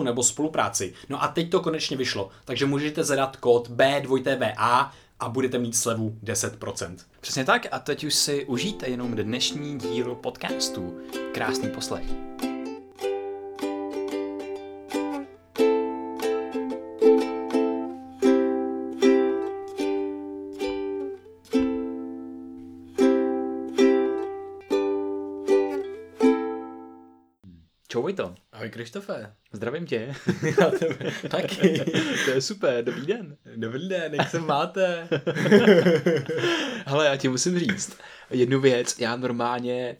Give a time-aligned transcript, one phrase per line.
[0.00, 0.92] nebo spolupráci.
[1.08, 6.16] No a teď to konečně vyšlo, takže můžete zadat kód B2TVA a budete mít slevu
[6.24, 6.96] 10%.
[7.20, 10.98] Přesně tak a teď už si užijte jenom dnešní díl podcastu.
[11.32, 12.04] Krásný poslech.
[27.92, 28.34] Čau Vojto.
[28.52, 29.32] Ahoj Krištofe.
[29.52, 30.14] Zdravím tě.
[30.60, 31.84] Já tebe taky.
[32.24, 33.36] to je super, dobrý den.
[33.56, 35.08] Dobrý den, jak se máte?
[36.86, 37.96] Hele, já ti musím říct
[38.30, 38.98] jednu věc.
[38.98, 39.96] Já normálně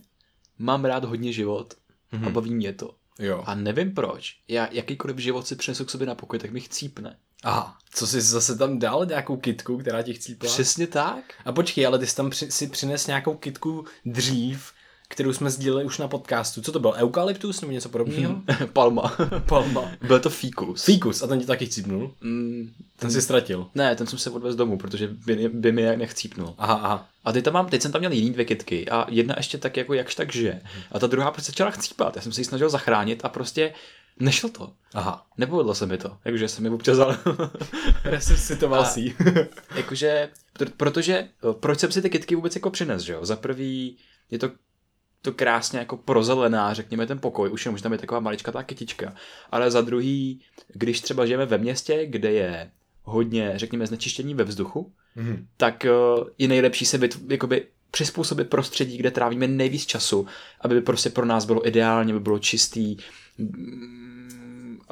[0.59, 1.75] mám rád hodně život
[2.13, 2.27] mm-hmm.
[2.27, 2.95] a baví mě to.
[3.19, 3.43] Jo.
[3.47, 4.37] A nevím proč.
[4.49, 7.17] Já jakýkoliv život si přinesu k sobě na pokoj, tak mi chcípne.
[7.43, 10.49] Aha, co jsi zase tam dal nějakou kitku, která ti chcípla?
[10.49, 11.25] Přesně tak.
[11.45, 14.73] A počkej, ale ty jsi tam při, si přines nějakou kitku dřív,
[15.13, 16.63] kterou jsme sdíleli už na podcastu.
[16.63, 16.95] Co to byl?
[16.97, 18.33] Eukalyptus nebo něco podobného?
[18.33, 18.45] Mm.
[18.73, 19.17] Palma.
[19.49, 19.91] Palma.
[20.07, 20.85] Byl to fíkus.
[20.85, 22.15] Fíkus, a ten ti taky chcípnul?
[22.21, 23.67] Mm, ten si ztratil?
[23.75, 26.55] Ne, ten jsem se odvez domů, protože by, by mi nechcípnul.
[26.59, 27.09] Aha, aha.
[27.25, 29.77] A teď tam mám, teď jsem tam měl jiný dvě kitky a jedna ještě tak
[29.77, 30.61] jako jakž tak žije.
[30.93, 32.17] A ta druhá prostě začala chcípat.
[32.17, 33.73] Já jsem se ji snažil zachránit a prostě
[34.21, 34.73] nešlo to.
[34.95, 35.27] Aha.
[35.39, 36.17] Nepovedlo se mi to.
[36.25, 37.19] Jakože jsem mi občas ale...
[38.05, 39.15] Resuscitoval si.
[39.75, 40.29] jakože,
[40.77, 41.29] protože,
[41.61, 43.25] proč jsem si ty kitky vůbec jako přines, že jo?
[43.25, 43.97] Za prvý
[44.31, 44.51] je to
[45.23, 48.63] to krásně jako prozelená, řekněme, ten pokoj, už jenom, že tam je taková malička ta
[48.63, 49.15] kytička.
[49.51, 52.71] Ale za druhý, když třeba žijeme ve městě, kde je
[53.03, 55.47] hodně, řekněme, znečištění ve vzduchu, mm-hmm.
[55.57, 55.87] tak
[56.39, 60.27] je nejlepší se vyt, jakoby přizpůsobit prostředí, kde trávíme nejvíc času,
[60.61, 62.97] aby prostě pro nás bylo ideálně, aby bylo čistý,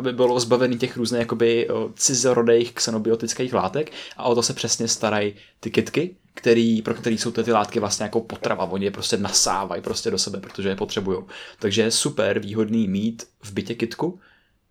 [0.00, 5.34] aby bylo zbavený těch různých jakoby cizorodejch xenobiotických látek a o to se přesně starají
[5.60, 9.16] ty kitky, který, pro který jsou ty, ty látky vlastně jako potrava, oni je prostě
[9.16, 11.18] nasávají prostě do sebe, protože je potřebují.
[11.58, 14.20] Takže je super výhodný mít v bytě kitku,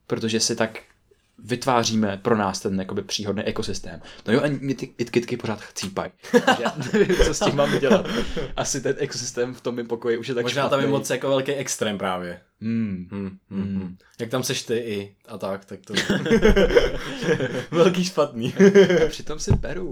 [0.08, 0.80] protože si tak
[1.44, 4.02] vytváříme pro nás ten jakoby příhodný ekosystém.
[4.28, 6.12] No jo, a mě ty kitky pořád chcípají.
[6.94, 8.06] Nevím, co s tím mám dělat.
[8.56, 10.70] Asi ten ekosystém v tom pokoji už je tak Možná špatný.
[10.70, 12.42] tam je moc jako velký extrém právě.
[12.62, 13.08] Hmm.
[13.12, 13.98] Hmm, hmm, hmm.
[14.20, 15.94] Jak tam seš ty i a tak, tak to...
[17.72, 18.54] Velký špatný.
[19.06, 19.92] a přitom si beru.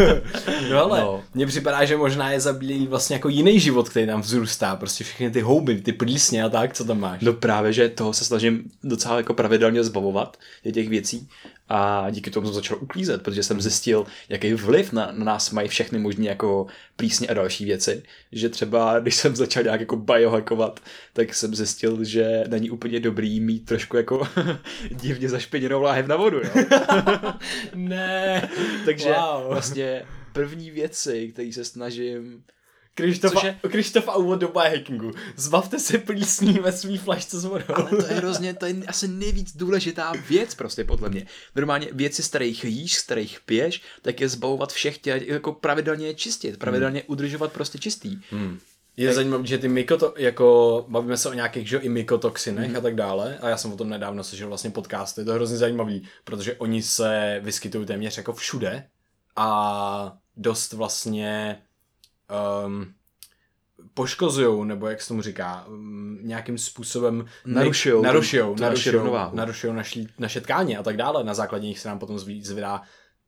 [0.70, 1.24] no ale no.
[1.34, 4.76] mně připadá, že možná je zabíjí vlastně jako jiný život, který tam vzrůstá.
[4.76, 7.20] Prostě všechny ty houby, ty plísně a tak, co tam máš.
[7.20, 10.36] No právě, že toho se snažím docela jako pravidelně zbavovat,
[10.72, 11.28] těch věcí.
[11.68, 15.68] A díky tomu jsem začal uklízet, protože jsem zjistil, jaký vliv na, na nás mají
[15.68, 16.66] všechny možné jako
[16.96, 18.02] plísně a další věci.
[18.32, 20.80] Že třeba, když jsem začal nějak jako biohackovat,
[21.12, 24.28] tak jsem zjistil, že není úplně dobrý mít trošku jako
[24.90, 26.38] divně zašpiněnou láhev na vodu.
[26.38, 26.50] Jo?
[27.74, 28.48] ne.
[28.84, 29.48] Takže wow.
[29.48, 30.02] vlastně
[30.32, 32.42] první věci, které se snažím
[32.94, 35.10] Krištof, a úvod do biohackingu.
[35.36, 37.64] Zbavte se plísní ve svý flašce s vodou.
[37.74, 41.26] Ale to je hrozně, to je asi nejvíc důležitá věc prostě podle mě.
[41.56, 46.06] Normálně věci, z kterých jíš, z kterých piješ, tak je zbavovat všech tě, jako pravidelně
[46.06, 47.12] je čistit, pravidelně hmm.
[47.12, 48.18] udržovat prostě čistý.
[48.30, 48.58] Hmm.
[48.96, 49.14] Je tak...
[49.14, 52.76] zajímavé, že ty mykoto, jako bavíme se o nějakých že, i mykotoxinech mm.
[52.76, 55.56] a tak dále a já jsem o tom nedávno slyšel vlastně podcast, je to hrozně
[55.56, 58.86] zajímavý, protože oni se vyskytují téměř jako všude
[59.36, 61.62] a dost vlastně
[62.66, 62.94] um,
[63.94, 70.40] poškozují, nebo jak se tomu říká, um, nějakým způsobem narušují, narušují, narušují, narušují naši, naše
[70.40, 71.24] tkáně a tak dále.
[71.24, 72.82] Na základě nich se nám potom zvedá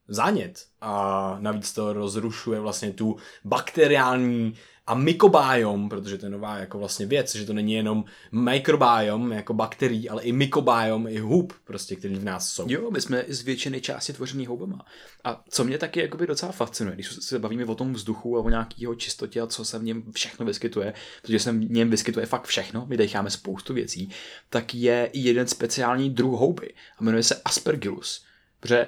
[0.09, 4.55] zánět a navíc to rozrušuje vlastně tu bakteriální
[4.87, 9.55] a mykobiom, protože to je nová jako vlastně věc, že to není jenom mikrobiom jako
[9.55, 12.67] bakterií, ale i mykobiom, i hub, prostě, který v nás jsou.
[12.69, 14.87] Jo, my jsme z většiny části tvořený houbama.
[15.25, 18.51] A co mě taky jakoby docela fascinuje, když se bavíme o tom vzduchu a o
[18.51, 20.93] nějakého čistotě a co se v něm všechno vyskytuje,
[21.23, 24.11] protože se v něm vyskytuje fakt všechno, my decháme spoustu věcí,
[24.51, 28.25] tak je jeden speciální druh houby a jmenuje se Aspergillus.
[28.61, 28.87] Protože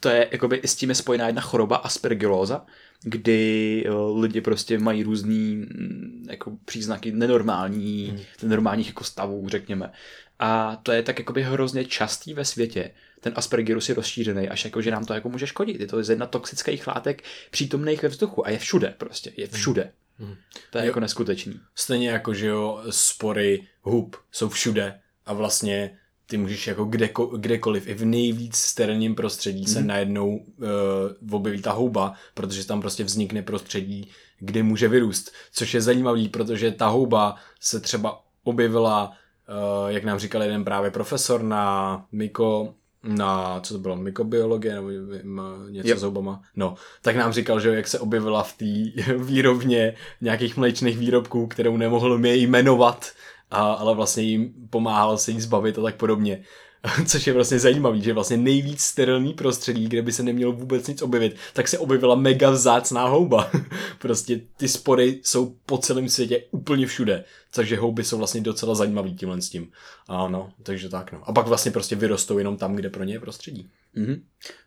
[0.00, 2.66] to je jakoby s tím je spojená jedna choroba aspergilóza,
[3.02, 8.20] kdy lidi prostě mají různý mm, jako příznaky nenormální, hmm.
[8.42, 9.92] nenormálních jako stavů, řekněme.
[10.38, 12.90] A to je tak jakoby hrozně častý ve světě.
[13.20, 15.80] Ten aspergillus je rozšířený, až jako, že nám to jako může škodit.
[15.80, 19.92] Je to jedna toxických látek přítomných ve vzduchu a je všude prostě, je všude.
[20.18, 20.36] Hmm.
[20.70, 20.86] To je jo.
[20.86, 21.60] jako neskutečný.
[21.74, 25.98] Stejně jako, že jo, spory hub jsou všude a vlastně
[26.30, 29.66] ty můžeš jako kdeko, kdekoliv, i v nejvíc sterilním prostředí mm.
[29.66, 29.88] se mhm.
[29.88, 35.32] najednou uh, objeví ta houba, protože tam prostě vznikne prostředí, kde může vyrůst.
[35.52, 40.90] Což je zajímavý, protože ta houba se třeba objevila, uh, jak nám říkal jeden právě
[40.90, 44.90] profesor na Miko, na, co to bylo, mikrobiologie nebo
[45.70, 45.98] něco yep.
[45.98, 46.42] s houbama.
[46.56, 51.76] No, tak nám říkal, že jak se objevila v té výrobně nějakých mléčných výrobků, kterou
[51.76, 53.12] nemohl mě jmenovat,
[53.50, 56.44] a, ale vlastně jim pomáhal se jí zbavit a tak podobně.
[57.06, 61.02] Což je vlastně zajímavý, že vlastně nejvíc sterilní prostředí, kde by se nemělo vůbec nic
[61.02, 63.50] objevit, tak se objevila mega vzácná houba.
[63.98, 67.24] prostě ty spory jsou po celém světě úplně všude.
[67.54, 69.72] Takže houby jsou vlastně docela zajímavý tímhle s tím.
[70.08, 71.28] Ano, takže tak no.
[71.28, 73.70] A pak vlastně prostě vyrostou jenom tam, kde pro ně je prostředí.
[73.96, 74.20] Mm-hmm.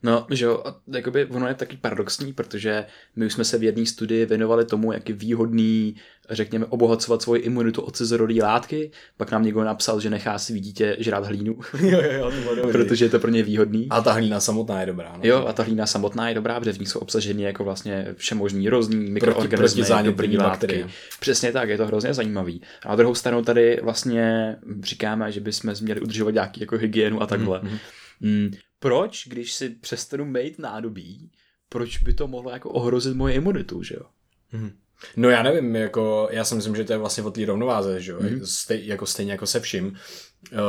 [0.03, 2.85] No, že jo, a jakoby ono je taky paradoxní, protože
[3.15, 5.95] my už jsme se v jedné studii věnovali tomu, jak je výhodný,
[6.29, 10.95] řekněme, obohacovat svoji imunitu od cizorodý látky, pak nám někdo napsal, že nechá svý dítě
[10.99, 12.31] žrát hlínu, jo, jo, jo,
[12.61, 13.87] to protože je to pro ně výhodný.
[13.89, 15.13] A ta hlína samotná je dobrá.
[15.17, 15.19] No.
[15.23, 18.69] Jo, a ta hlína samotná je dobrá, protože v ní jsou obsaženy jako vlastně všemožní
[18.69, 20.85] různý mikroorganismy, proti, dobrý látky.
[21.19, 22.61] Přesně tak, je to hrozně zajímavý.
[22.85, 27.27] A na druhou stranu tady vlastně říkáme, že bychom měli udržovat nějaký jako hygienu a
[27.27, 27.59] takhle.
[27.59, 27.79] Mm-hmm.
[28.21, 28.51] Mm,
[28.83, 31.31] proč, když si přestanu mít nádobí,
[31.69, 34.05] proč by to mohlo jako ohrozit moje imunitu, že jo?
[34.53, 34.71] Mm-hmm.
[35.17, 38.11] No já nevím, jako já si myslím, že to je vlastně o té rovnováze, že
[38.11, 38.19] jo?
[38.19, 38.41] Mm-hmm.
[38.43, 39.93] Stej, jako stejně jako se vším, uh,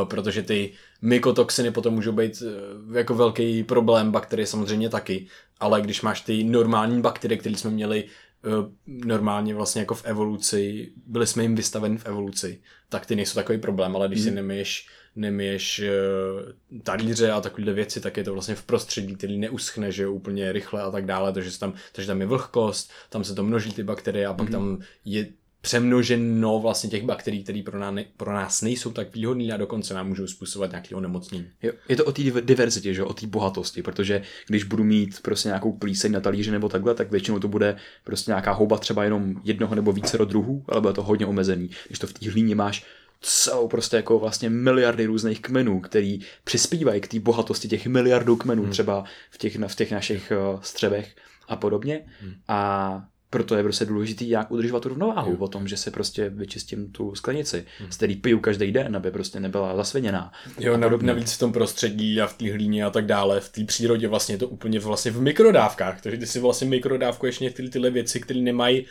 [0.08, 0.72] protože ty
[1.02, 5.26] mykotoxiny potom můžou být uh, jako velký problém, bakterie samozřejmě taky,
[5.61, 8.52] ale když máš ty normální bakterie, které jsme měli uh,
[8.87, 13.58] normálně vlastně jako v evoluci, byli jsme jim vystaveni v evoluci, tak ty nejsou takový
[13.58, 14.25] problém, ale když mm.
[14.25, 19.38] si nemyješ nemiješ uh, talíře a takovéhle věci, tak je to vlastně v prostředí, který
[19.38, 23.25] neuschne, že jo, úplně rychle a tak dále, takže tam, takže tam je vlhkost, tam
[23.25, 24.52] se to množí ty bakterie a pak mm-hmm.
[24.52, 25.26] tam je
[25.64, 30.08] přemnoženo vlastně těch bakterií, které pro, nás, pro nás nejsou tak výhodné a dokonce nám
[30.08, 31.46] můžou způsobovat nějaké onemocnění.
[31.62, 33.05] Jo, je to o té diverzitě, že?
[33.05, 37.11] o té bohatosti, protože když budu mít prostě nějakou plíseň na talíři nebo takhle, tak
[37.11, 41.02] většinou to bude prostě nějaká houba třeba jenom jednoho nebo více druhů, ale bude to
[41.02, 41.70] hodně omezený.
[41.87, 42.84] Když to v té hlíně máš
[43.25, 48.62] jsou prostě jako vlastně miliardy různých kmenů, který přispívají k té bohatosti těch miliardů kmenů
[48.62, 48.73] hmm.
[48.73, 51.17] třeba v těch, v těch našich uh, střevech
[51.49, 52.05] a podobně.
[52.21, 52.35] Hmm.
[52.49, 55.37] A proto je prostě důležitý, jak udržovat tu rovnováhu jo.
[55.38, 57.93] o tom, že se prostě vyčistím tu sklenici, hmm.
[57.93, 60.32] z který piju každý den, aby prostě nebyla zasviněná.
[60.61, 64.09] Jo, navíc v tom prostředí a v té hlíně a tak dále, v té přírodě
[64.09, 68.21] vlastně je to úplně vlastně v mikrodávkách, takže ty si vlastně mikrodávkuješ některé tyhle věci,
[68.21, 68.87] které nemají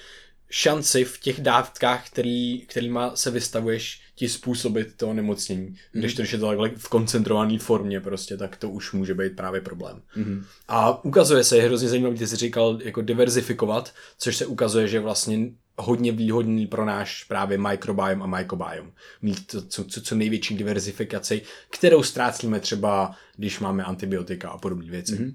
[0.50, 5.68] šanci v těch dávkách, který, kterýma se vystavuješ, ti způsobit to onemocnění.
[5.68, 5.76] Mm.
[5.92, 9.36] Když to, když je to takhle v koncentrované formě prostě, tak to už může být
[9.36, 10.02] právě problém.
[10.16, 10.46] Mm.
[10.68, 15.00] A ukazuje se, je hrozně zajímavý, ty jsi říkal, jako diverzifikovat, což se ukazuje, že
[15.00, 18.92] vlastně hodně výhodný pro náš právě microbiome a mycobiome.
[19.22, 24.92] Mít to, co, co, co největší diverzifikaci, kterou ztrácíme třeba, když máme antibiotika a podobné
[24.92, 25.16] věci.
[25.16, 25.34] Mm-hmm.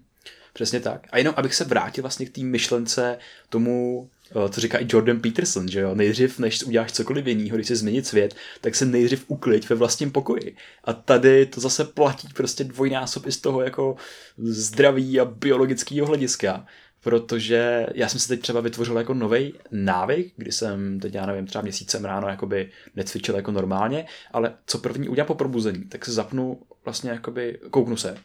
[0.53, 1.07] Přesně tak.
[1.11, 4.11] A jenom abych se vrátil vlastně k té myšlence tomu
[4.51, 8.07] co říká i Jordan Peterson, že jo, nejdřív, než uděláš cokoliv jiného, když se změnit
[8.07, 10.57] svět, tak se nejdřív ukliď ve vlastním pokoji.
[10.85, 13.97] A tady to zase platí prostě dvojnásob i z toho jako
[14.39, 16.67] zdraví a biologického hlediska.
[17.01, 21.47] Protože já jsem si teď třeba vytvořil jako nový návyk, kdy jsem teď, já nevím,
[21.47, 26.13] třeba měsícem ráno jakoby necvičil jako normálně, ale co první udělám po probuzení, tak se
[26.13, 28.17] zapnu vlastně jakoby, kouknu se,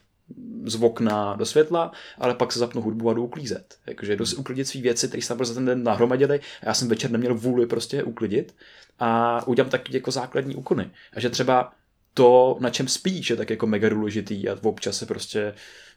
[0.64, 3.78] z okna do světla, ale pak se zapnu hudbu a jdu uklízet.
[3.86, 6.88] Jakože jdu si uklidit své věci, které jsem za ten den nahromadili a já jsem
[6.88, 8.54] večer neměl vůli prostě uklidit
[8.98, 10.90] a udělám taky jako základní úkony.
[11.12, 11.72] A že třeba
[12.14, 15.54] to, na čem spíš, je tak jako mega důležitý a občas se prostě,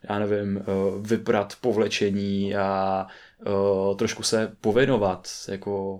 [0.09, 0.63] já nevím, eh,
[1.01, 3.07] vyprat povlečení a
[3.41, 5.99] eh, trošku se pověnovat, jako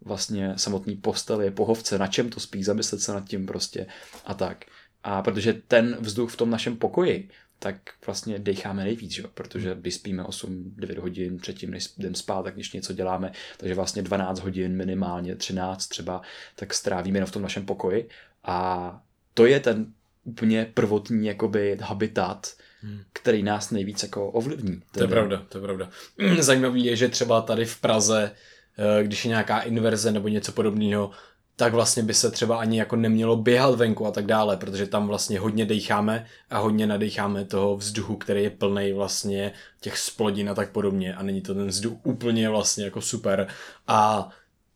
[0.00, 3.86] vlastně samotný posteli, pohovce, na čem to spí, zamyslet se nad tím prostě
[4.24, 4.64] a tak.
[5.04, 7.28] A protože ten vzduch v tom našem pokoji
[7.62, 7.76] tak
[8.06, 9.22] vlastně decháme nejvíc, že?
[9.34, 14.02] protože když spíme 8-9 hodin předtím, než jdem spát, tak když něco děláme, takže vlastně
[14.02, 16.22] 12 hodin minimálně, 13 třeba,
[16.56, 18.08] tak strávíme jenom v tom našem pokoji
[18.44, 19.00] a
[19.34, 19.86] to je ten
[20.24, 23.02] úplně prvotní jakoby habitat, hmm.
[23.12, 24.82] který nás nejvíc jako ovlivní.
[24.92, 25.90] To je pravda, to je pravda.
[26.38, 28.30] Zajímavý je, že třeba tady v Praze,
[28.78, 31.10] eh, když je nějaká inverze nebo něco podobného,
[31.56, 35.06] tak vlastně by se třeba ani jako nemělo běhat venku a tak dále, protože tam
[35.06, 40.54] vlastně hodně decháme a hodně nadecháme toho vzduchu, který je plný vlastně těch splodin a
[40.54, 43.46] tak podobně a není to ten vzduch úplně vlastně jako super
[43.86, 44.28] a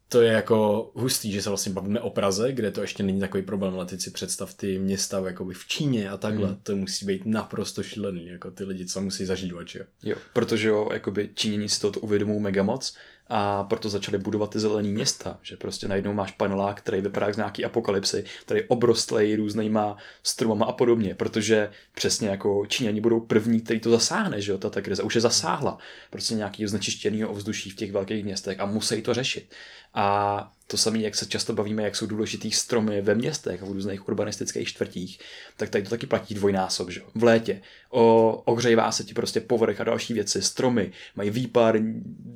[0.09, 3.43] to je jako hustý, že se vlastně bavíme o Praze, kde to ještě není takový
[3.43, 6.57] problém, ale teď si představ ty města jakoby v Číně a takhle, mm.
[6.63, 9.85] to musí být naprosto šílený, jako ty lidi, co musí zažívat, že jo.
[10.03, 12.97] Jo, protože jo, jakoby Číněni si to uvědomují mega moc
[13.29, 17.37] a proto začali budovat ty zelený města, že prostě najednou máš panelák, který vypadá z
[17.37, 23.81] nějaký apokalypsy, který obrostlej různýma stromama a podobně, protože přesně jako Číňani budou první, který
[23.81, 25.79] to zasáhne, že jo, ta krize už je zasáhla,
[26.11, 29.55] prostě nějaký znečištěný ovzduší v těch velkých městech a musí to řešit.
[29.97, 33.73] A to samé, jak se často bavíme, jak jsou důležitý stromy ve městech a v
[33.73, 35.19] různých urbanistických čtvrtích,
[35.57, 37.01] tak tady to taky platí dvojnásob, že?
[37.15, 41.79] V létě o, ohřejvá se ti prostě povrch a další věci, stromy mají výpar,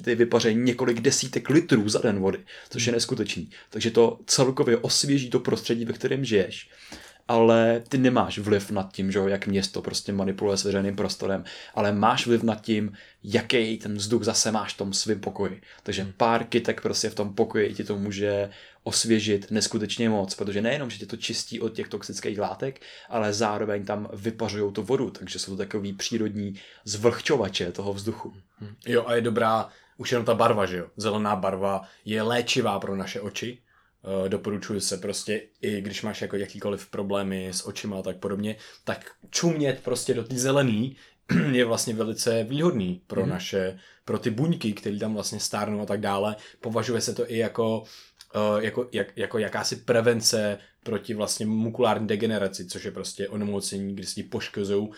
[0.04, 2.38] ty vypařejí několik desítek litrů za den vody,
[2.70, 3.50] což je neskutečný.
[3.70, 6.70] Takže to celkově osvěží to prostředí, ve kterém žiješ
[7.30, 11.44] ale ty nemáš vliv nad tím, že jak město prostě manipuluje s veřejným prostorem,
[11.74, 12.92] ale máš vliv nad tím,
[13.24, 15.60] jaký ten vzduch zase máš v tom svém pokoji.
[15.82, 16.12] Takže hmm.
[16.16, 18.50] pár kytek prostě v tom pokoji ti to může
[18.82, 23.84] osvěžit neskutečně moc, protože nejenom, že tě to čistí od těch toxických látek, ale zároveň
[23.84, 28.34] tam vypařují tu vodu, takže jsou to takový přírodní zvlhčovače toho vzduchu.
[28.58, 28.74] Hmm.
[28.86, 30.86] Jo a je dobrá už jenom ta barva, že jo?
[30.96, 33.58] Zelená barva je léčivá pro naše oči,
[34.02, 38.56] Uh, doporučuji se prostě, i když máš jako jakýkoliv problémy s očima a tak podobně,
[38.84, 40.96] tak čumět prostě do té zelený
[41.52, 43.28] je vlastně velice výhodný pro mm.
[43.28, 46.36] naše, pro ty buňky, které tam vlastně stárnou a tak dále.
[46.60, 47.88] Považuje se to i jako Uh,
[48.60, 54.22] jako, jak, jako jakási prevence proti vlastně mukulární degeneraci, což je prostě onemocnění, kdy si
[54.22, 54.94] poškozují uh,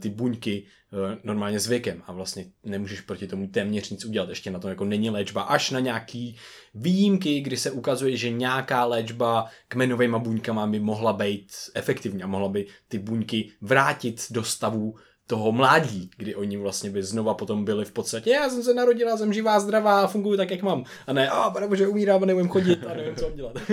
[0.00, 4.28] ty buňky uh, normálně s věkem a vlastně nemůžeš proti tomu téměř nic udělat.
[4.28, 5.42] Ještě na to jako není léčba.
[5.42, 6.36] Až na nějaký
[6.74, 12.48] výjimky, kdy se ukazuje, že nějaká léčba kmenovými buňkama by mohla být efektivní a mohla
[12.48, 14.94] by ty buňky vrátit do stavu
[15.28, 19.16] toho mládí, kdy oni vlastně by znova potom byli v podstatě, já jsem se narodila,
[19.16, 20.84] jsem živá, zdravá a funguji tak, jak mám.
[21.06, 23.56] A ne, a pane bože, umírám a nevím chodit a nevím, co mám dělat.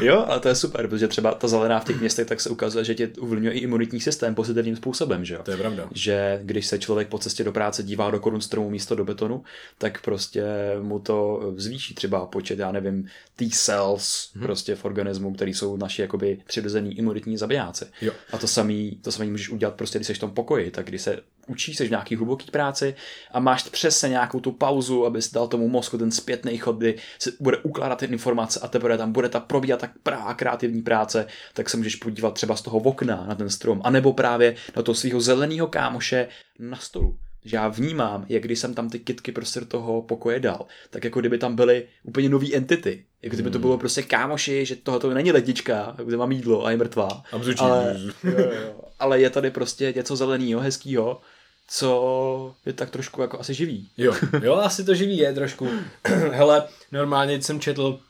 [0.00, 2.84] jo, ale to je super, protože třeba ta zelená v těch městech tak se ukazuje,
[2.84, 5.40] že tě ovlivňuje i imunitní systém pozitivním způsobem, že jo?
[5.42, 5.88] To je pravda.
[5.92, 9.44] Že když se člověk po cestě do práce dívá do korun stromu místo do betonu,
[9.78, 10.44] tak prostě
[10.80, 13.06] mu to zvýší třeba počet, já nevím,
[13.36, 14.42] T-cells hmm.
[14.42, 17.84] prostě v organismu, který jsou naši jakoby přirozený imunitní zabijáci.
[18.02, 18.12] Jo.
[18.32, 21.02] A to samý to samé můžeš udělat prostě, když jsi v tom pokoji, tak když
[21.02, 22.94] se učíš, jsi v nějaký hluboký práci
[23.32, 27.32] a máš přesně nějakou tu pauzu, abys dal tomu mozku ten zpětný chod, kdy se
[27.40, 31.70] bude ukládat ty informace a teprve tam bude ta probíhat tak prává kreativní práce, tak
[31.70, 35.20] se můžeš podívat třeba z toho okna na ten strom, anebo právě na toho svého
[35.20, 39.66] zeleného kámoše na stolu že já vnímám, jak když jsem tam ty kitky prostě do
[39.66, 43.04] toho pokoje dal, tak jako kdyby tam byly úplně nový entity.
[43.22, 43.62] Jako kdyby to hmm.
[43.62, 47.22] bylo prostě kámoši, že tohle není lednička, kde mám jídlo a je mrtvá.
[47.58, 51.20] Ale, jo, jo, ale je tady prostě něco zeleného, hezkého,
[51.68, 53.88] co je tak trošku jako asi živý.
[53.96, 55.68] Jo, jo, asi to živý je trošku.
[56.30, 58.00] Hele, normálně jsem četl,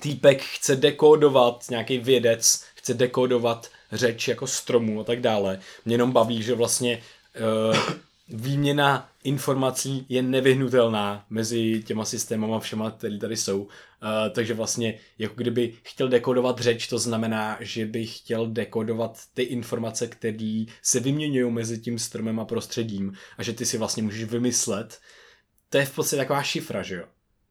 [0.00, 5.60] týpek chce dekodovat, nějaký vědec chce dekodovat řeč jako stromu a tak dále.
[5.84, 7.02] Mě jenom baví, že vlastně
[7.70, 7.76] uh,
[8.28, 13.62] výměna informací je nevyhnutelná mezi těma systémama všema, které tady jsou.
[13.62, 13.68] Uh,
[14.30, 20.06] takže vlastně, jako kdyby chtěl dekodovat řeč, to znamená, že by chtěl dekodovat ty informace,
[20.06, 25.00] které se vyměňují mezi tím stromem a prostředím a že ty si vlastně můžeš vymyslet.
[25.68, 27.04] To je v podstatě taková šifra, že jo?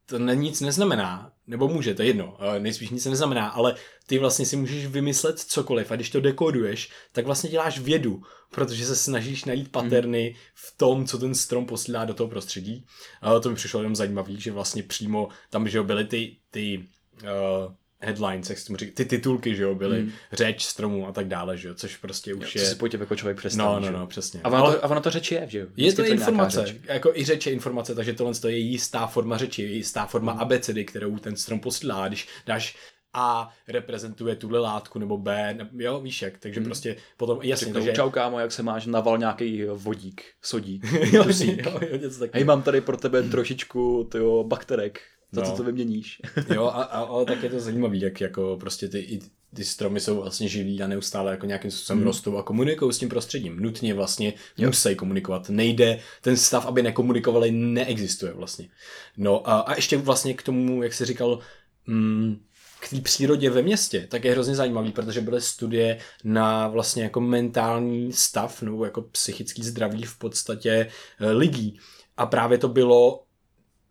[0.06, 3.76] To ne, nic neznamená, nebo může, to je jedno, nejspíš nic neznamená, ale
[4.08, 8.22] ty vlastně si můžeš vymyslet cokoliv a když to dekoduješ, tak vlastně děláš vědu,
[8.52, 10.36] protože se snažíš najít paterny hmm.
[10.54, 12.86] v tom, co ten strom posílá do toho prostředí.
[13.22, 16.88] A to mi přišlo jenom zajímavý, že vlastně přímo tam, že byly ty, ty
[17.24, 20.12] uh, headlines, jak tomu říká, ty titulky, že jo, byly hmm.
[20.32, 22.70] řeč stromů a tak dále, že jo, což prostě už jo, je...
[22.70, 24.42] Si po jako člověk představí, No, no, no, přesně.
[24.44, 24.76] A ono, Ale...
[24.76, 25.68] to, a ono to řeč je, že jo?
[25.78, 26.78] je to, to informace, řeč.
[26.84, 30.42] jako i řeč je informace, takže tohle je jistá forma řeči, jistá forma hmm.
[30.42, 32.08] abecedy, kterou ten strom posílá.
[32.08, 32.76] Když dáš
[33.18, 36.66] a reprezentuje tuhle látku, nebo B, jo, víš jak, takže hmm.
[36.66, 37.94] prostě potom, jasně, takže...
[37.94, 42.62] Čau kámo, jak se máš, naval nějaký vodík, sodík, jo, jo, jo, něco Hej, mám
[42.62, 45.02] tady pro tebe trošičku, tyjo, bakterek,
[45.36, 45.52] za no.
[45.52, 46.22] co to vyměníš.
[46.54, 49.20] jo, a, a, ale tak je to zajímavé, jak jako prostě ty, i
[49.56, 52.08] ty stromy jsou vlastně živí a neustále jako nějakým způsobem hmm.
[52.08, 53.60] rostou a komunikují s tím prostředím.
[53.60, 54.70] Nutně vlastně jo.
[54.70, 55.50] musí komunikovat.
[55.50, 58.70] Nejde, ten stav, aby nekomunikovali, neexistuje vlastně.
[59.18, 61.40] No a, a ještě vlastně k tomu, jak jsi říkal,
[61.88, 62.40] mm,
[62.80, 67.22] k té přírodě ve městě, tak je hrozně zajímavý, protože byly studie na vlastně jako
[67.22, 70.90] mentální stav nebo jako psychický zdraví v podstatě
[71.20, 71.80] eh, lidí.
[72.18, 73.25] A právě to bylo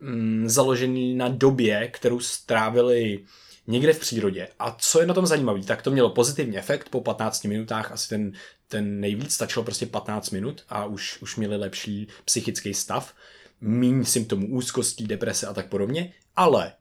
[0.01, 3.25] mm, založený na době, kterou strávili
[3.67, 4.49] někde v přírodě.
[4.59, 8.09] A co je na tom zajímavé, tak to mělo pozitivní efekt po 15 minutách, asi
[8.09, 8.33] ten,
[8.69, 13.15] ten nejvíc, stačilo prostě 15 minut a už, už měli lepší psychický stav.
[13.61, 16.73] méně symptomů úzkostí, deprese a tak podobně, ale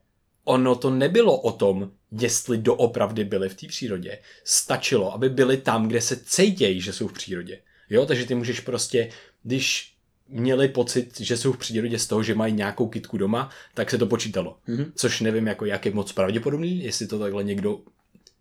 [0.43, 4.19] ono to nebylo o tom, jestli doopravdy byli v té přírodě.
[4.43, 7.61] Stačilo, aby byli tam, kde se cítějí, že jsou v přírodě.
[7.89, 9.09] Jo, takže ty můžeš prostě,
[9.43, 9.92] když
[10.27, 13.97] měli pocit, že jsou v přírodě z toho, že mají nějakou kitku doma, tak se
[13.97, 14.57] to počítalo.
[14.67, 14.91] Mm-hmm.
[14.95, 17.79] Což nevím, jako, jak je moc pravděpodobný, jestli to takhle někdo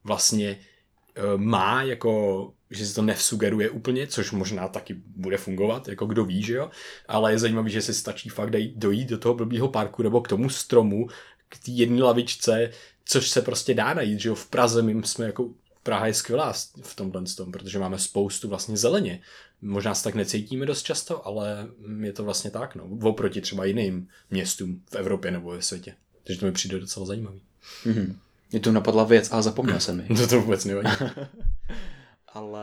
[0.05, 0.59] vlastně
[1.19, 6.25] uh, má, jako, že se to nevsugeruje úplně, což možná taky bude fungovat, jako kdo
[6.25, 6.71] ví, že jo.
[7.09, 10.29] Ale je zajímavé, že se stačí fakt dojít, dojít do toho blbýho parku nebo k
[10.29, 11.07] tomu stromu,
[11.49, 12.71] k té jedné lavičce,
[13.05, 14.35] což se prostě dá najít, že jo.
[14.35, 15.51] V Praze my jsme jako
[15.83, 19.21] Praha je skvělá v tomhle tom, protože máme spoustu vlastně zeleně.
[19.63, 21.67] Možná se tak necítíme dost často, ale
[22.01, 22.85] je to vlastně tak, no.
[23.03, 25.95] Oproti třeba jiným městům v Evropě nebo ve světě.
[26.25, 27.41] Takže to mi přijde docela zajímavý.
[27.85, 28.15] Mm-hmm.
[28.51, 30.17] Mě to napadla věc, ale zapomněl jsem mi.
[30.17, 30.89] to to vůbec nevadí.
[32.29, 32.63] ale...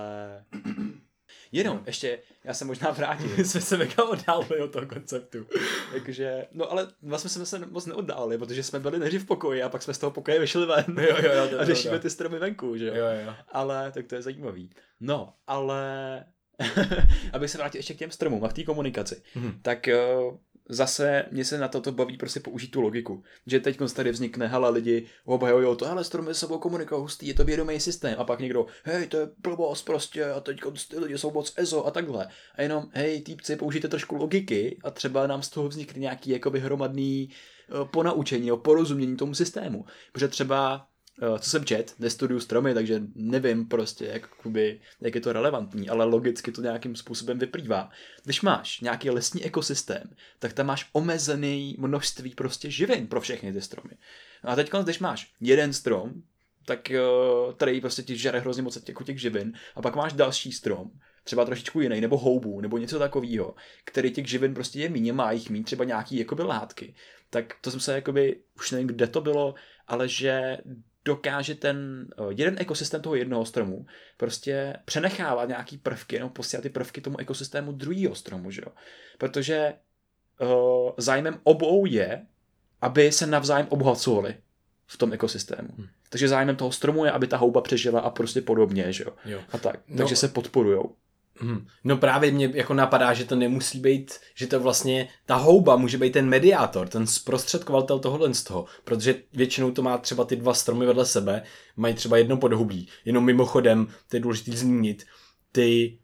[1.52, 3.30] Jenom, ještě, já se možná vrátím.
[3.46, 5.46] jsme se mega oddálili od toho konceptu.
[5.92, 9.70] Takže, no ale vlastně jsme se moc neoddálili, protože jsme byli nejdřív v pokoji a
[9.70, 10.86] pak jsme z toho pokoje vyšli ven.
[11.00, 12.96] Jo, jo, jo, a řešíme ty stromy venku, že jo?
[12.96, 13.34] Jo, jo.
[13.48, 14.70] Ale, tak to je zajímavý.
[15.00, 16.26] No, ale
[17.34, 19.60] abych se vrátil ještě k těm stromům a k té komunikaci, hmm.
[19.62, 19.90] tak
[20.28, 20.38] uh,
[20.70, 23.24] zase mě se na toto baví prostě použít tu logiku.
[23.46, 27.34] Že teď tady vznikne, hele lidi, obhajují to, hele stromy s sebou komunikují hustý, je
[27.34, 28.16] to vědomý systém.
[28.18, 30.60] A pak někdo, hej, to je blbost prostě a teď
[30.90, 32.28] ty lidi jsou moc EZO a takhle.
[32.56, 36.60] A jenom, hej, týpci, použijte trošku logiky a třeba nám z toho vznikne nějaký jakoby
[36.60, 37.30] hromadný
[37.72, 39.86] uh, ponaučení nebo porozumění tomu systému.
[40.12, 40.89] Protože třeba Eh,
[41.40, 46.06] co jsem čet, nestuduju stromy, takže nevím prostě, jak, jakoby, jak je to relevantní, ale
[46.06, 47.90] logicky to nějakým způsobem vyplývá.
[48.24, 50.04] Když máš nějaký lesní ekosystém,
[50.40, 53.92] tak tam máš omezený množství prostě živin pro všechny ty stromy.
[54.44, 56.14] A teď, když máš jeden strom,
[56.66, 57.00] tak eh,
[57.56, 60.92] který prostě ti žere hrozně moc jako těch živin, a pak máš další strom,
[61.24, 65.32] třeba trošičku jiný, nebo houbu, nebo něco takového, který těch živin prostě je méně, má
[65.32, 66.96] jich mít třeba nějaký jakoby látky.
[67.30, 69.56] Tak to jsem se jakoby, už nevím, kde to bylo,
[69.88, 70.58] ale že
[71.10, 73.86] dokáže ten eh, jeden ekosystém toho jednoho stromu
[74.18, 78.72] prostě přenechávat nějaký prvky nebo posílat ty prvky tomu ekosystému druhého stromu, že jo?
[79.18, 79.74] Protože
[80.42, 82.26] uh, zájmem obou je,
[82.82, 84.36] aby se navzájem obohacovali
[84.88, 85.70] v tom ekosystému.
[85.78, 85.88] Hmm.
[86.10, 89.14] Takže zájmem toho stromu je, aby ta houba přežila a prostě podobně, že jo?
[89.26, 89.40] jo.
[89.52, 89.80] A tak.
[89.88, 90.96] No, Takže se podporujou.
[91.42, 91.68] Hmm.
[91.84, 95.98] No právě mě jako napadá, že to nemusí být, že to vlastně ta houba může
[95.98, 100.54] být ten mediátor, ten zprostředkovatel tohohle z toho, protože většinou to má třeba ty dva
[100.54, 101.44] stromy vedle sebe,
[101.76, 102.88] mají třeba jedno podhoubí.
[103.06, 105.06] Jenom mimochodem, to je důležité zmínit,
[105.52, 106.00] ty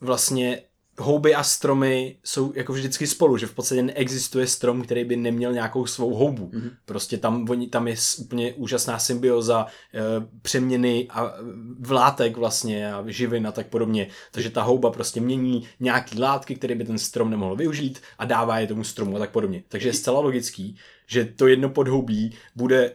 [0.00, 0.62] vlastně
[0.98, 5.52] houby a stromy jsou jako vždycky spolu, že v podstatě neexistuje strom, který by neměl
[5.52, 6.46] nějakou svou houbu.
[6.46, 6.70] Mm-hmm.
[6.84, 10.00] Prostě tam, oni, tam je úplně úžasná symbioza e,
[10.42, 11.34] přeměny a
[11.80, 14.08] vlátek vlastně a živin a tak podobně.
[14.32, 18.58] Takže ta houba prostě mění nějaký látky, které by ten strom nemohl využít a dává
[18.58, 19.62] je tomu stromu a tak podobně.
[19.68, 22.92] Takže je zcela logický, že to jedno podhoubí bude,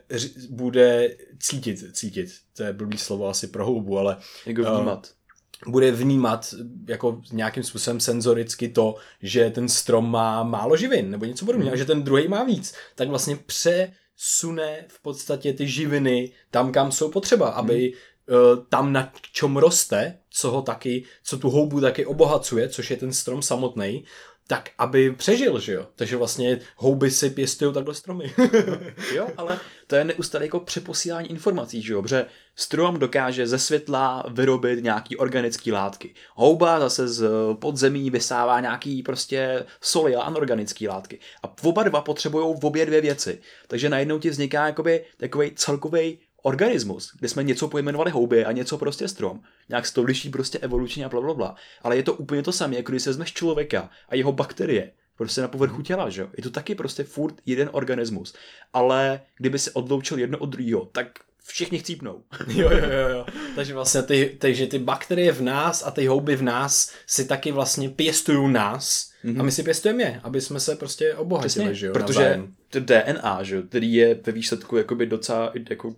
[0.50, 4.18] bude cítit, cítit, to je blbý slovo asi pro houbu, ale...
[4.46, 5.08] Jako vnímat.
[5.08, 5.23] Uh,
[5.68, 6.54] bude vnímat
[6.88, 11.74] jako nějakým způsobem senzoricky to, že ten strom má málo živin nebo něco podobného, hmm.
[11.74, 16.92] a že ten druhý má víc, tak vlastně přesune v podstatě ty živiny tam, kam
[16.92, 17.60] jsou potřeba, hmm.
[17.60, 22.92] aby uh, tam na čem roste, co ho taky, co tu houbu taky obohacuje, což
[22.92, 24.04] je ten strom samotný,
[24.48, 25.88] tak aby přežil, že jo.
[25.96, 28.34] Takže vlastně houby si pěstují takhle stromy.
[29.16, 32.26] jo, ale to je neustále jako přeposílání informací, že jo, protože
[32.56, 36.14] strom dokáže ze světla vyrobit nějaký organické látky.
[36.36, 37.30] Houba zase z
[37.60, 41.20] podzemí vysává nějaký prostě soli a anorganické látky.
[41.44, 43.42] A oba dva potřebují obě dvě věci.
[43.68, 48.78] Takže najednou ti vzniká jakoby takový celkový organismus, kde jsme něco pojmenovali houby a něco
[48.78, 49.42] prostě strom.
[49.70, 51.56] Nějak se to liší prostě evolučně a bla, bla, bla.
[51.82, 55.42] Ale je to úplně to samé, jako když se vezmeš člověka a jeho bakterie prostě
[55.42, 56.30] na povrchu těla, že jo?
[56.38, 58.34] Je to taky prostě furt jeden organismus.
[58.74, 61.08] Ale kdyby se odloučil jedno od druhého, tak
[61.44, 62.24] všichni chcípnou.
[62.48, 63.26] jo, jo, jo, jo.
[63.56, 67.52] Takže vlastně ty, takže ty bakterie v nás a ty houby v nás si taky
[67.52, 69.40] vlastně pěstují nás mm-hmm.
[69.40, 71.94] a my si pěstujeme je, aby jsme se prostě obohatili, Přesně, že jo?
[71.94, 75.96] Protože to DNA, že jo, který je ve výsledku jakoby docela jako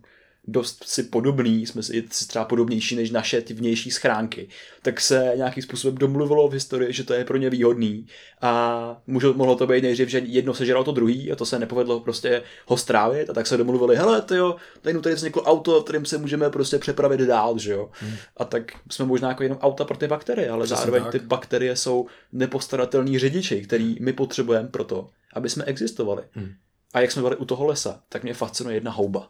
[0.47, 4.47] dost si podobný, jsme si třeba podobnější než naše ty vnější schránky,
[4.81, 8.07] tak se nějakým způsobem domluvilo v historii, že to je pro ně výhodný
[8.41, 11.99] a může, mohlo to být nejdřív, že jedno sežralo to druhý a to se nepovedlo
[11.99, 16.05] prostě ho strávit a tak se domluvili, hele, to jo, tady, tady vzniklo auto, kterým
[16.05, 17.89] se můžeme prostě přepravit dál, že jo.
[17.91, 18.13] Hmm.
[18.37, 21.11] A tak jsme možná jako jenom auta pro ty bakterie, ale Přesně zároveň tak.
[21.11, 26.23] ty bakterie jsou nepostaratelní řidiči, který my potřebujeme pro to, aby jsme existovali.
[26.31, 26.53] Hmm.
[26.93, 29.29] A jak jsme byli u toho lesa, tak mě fascinuje jedna houba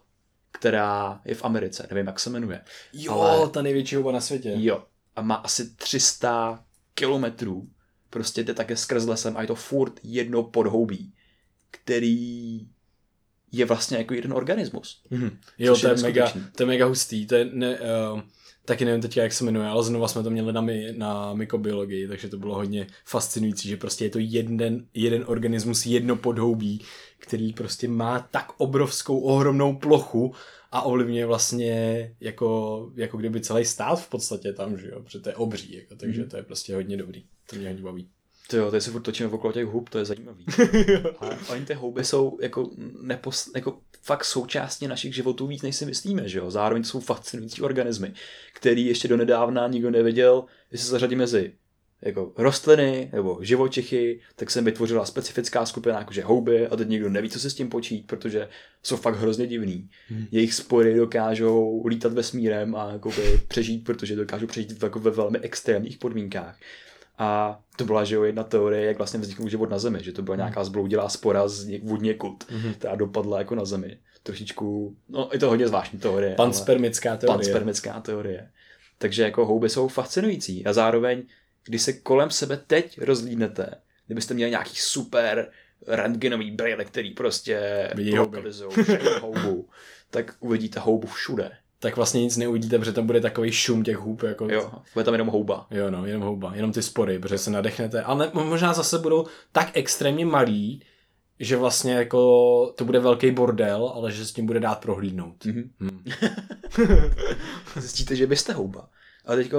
[0.59, 2.61] která je v Americe, nevím, jak se jmenuje.
[2.93, 3.49] Jo, ale...
[3.49, 4.53] ta největší houba na světě.
[4.55, 4.83] Jo,
[5.15, 6.63] a má asi 300
[6.93, 7.67] kilometrů
[8.09, 11.13] prostě jde také skrz lesem a je to furt jedno podhoubí,
[11.71, 12.59] který
[13.51, 15.03] je vlastně jako jeden organismus.
[15.11, 15.37] Mm-hmm.
[15.57, 17.27] Jo, to je je, mega, to je mega hustý.
[17.27, 18.21] To je ne, uh,
[18.65, 22.07] taky nevím teď, jak se jmenuje, ale znova jsme to měli na, my, na mykobiologii,
[22.07, 26.81] takže to bylo hodně fascinující, že prostě je to jeden, jeden organismus, jedno podhoubí,
[27.17, 30.33] který prostě má tak obrovskou, ohromnou plochu
[30.71, 35.29] a ovlivňuje vlastně jako, jako kdyby celý stát v podstatě tam, že jo, protože to
[35.29, 36.29] je obří, jako, takže Mhm.
[36.29, 37.23] to je prostě hodně dobrý.
[37.49, 38.09] To mě hodně baví.
[38.49, 40.45] To jo, tady se furt točíme okolo těch hub, to je zajímavý.
[41.19, 42.69] A oni ty houby jsou jako,
[43.01, 46.51] nepos, jako fakt součástí našich životů víc, než si myslíme, že jo.
[46.51, 48.13] Zároveň to jsou fascinující organismy,
[48.53, 51.53] který ještě do nedávna nikdo nevěděl, jestli se zařadí mezi
[52.01, 57.29] jako rostliny nebo živočichy, tak se vytvořila specifická skupina jakože houby a teď nikdo neví,
[57.29, 58.49] co se s tím počít, protože
[58.83, 59.89] jsou fakt hrozně divný.
[60.09, 60.25] Hmm.
[60.31, 65.97] Jejich spory dokážou lítat vesmírem a jakoby přežít, protože dokážou přežít jako ve velmi extrémních
[65.97, 66.57] podmínkách.
[67.17, 70.21] A to byla, že jo, jedna teorie, jak vlastně vzniknul život na Zemi, že to
[70.21, 72.73] byla nějaká zbloudilá spora z něk, od někud, Mhm.
[72.73, 73.97] která dopadla jako na Zemi.
[74.23, 76.35] Trošičku, no je to hodně zvláštní teorie.
[76.35, 77.37] Panspermická teorie.
[77.37, 78.49] panspermická teorie.
[78.97, 81.23] Takže jako houby jsou fascinující a zároveň,
[81.65, 83.75] když se kolem sebe teď rozlídnete,
[84.05, 85.51] kdybyste měli nějaký super
[85.87, 88.71] rentgenový brýle, který prostě lokalizují
[89.21, 89.69] houbu,
[90.09, 91.51] tak uvidíte houbu všude.
[91.79, 95.13] Tak vlastně nic neuvidíte, protože tam bude takový šum těch hůb, jako Jo, bude tam
[95.13, 95.67] jenom houba.
[95.71, 98.01] Jo, no, jenom houba, jenom ty spory, protože se nadechnete.
[98.01, 100.81] Ale ne, možná zase budou tak extrémně malí,
[101.39, 105.45] že vlastně jako to bude velký bordel, ale že s tím bude dát prohlídnout.
[105.45, 105.71] Mhm.
[105.79, 106.03] Hmm.
[107.75, 108.89] Zjistíte, že byste houba.
[109.25, 109.51] A teď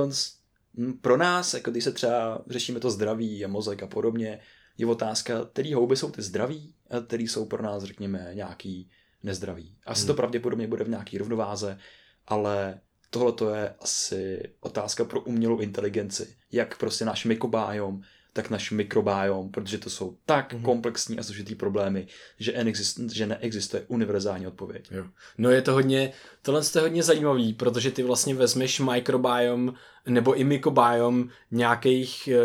[1.01, 4.41] pro nás, jako když se třeba řešíme to zdraví a mozek a podobně,
[4.79, 8.91] je otázka, který houby jsou ty zdraví a který jsou pro nás, řekněme, nějaký
[9.23, 9.77] nezdraví.
[9.87, 10.07] Asi Hmm.
[10.07, 11.79] to pravděpodobně bude v nějaký rovnováze,
[12.27, 16.37] ale tohle to je asi otázka pro umělou inteligenci.
[16.53, 18.03] Jak prostě náš mikrobiom,
[18.37, 20.62] tak náš mikrobiom, protože to jsou tak Mhm.
[20.62, 22.07] komplexní a složitý problémy,
[22.38, 24.88] že, neexist, že neexistuje univerzální odpověď.
[24.90, 25.05] Jo.
[25.38, 29.75] No je to hodně, tohle je hodně zajímavý, protože ty vlastně vezmeš microbiom
[30.09, 32.38] nebo i mykobiom nějakých e,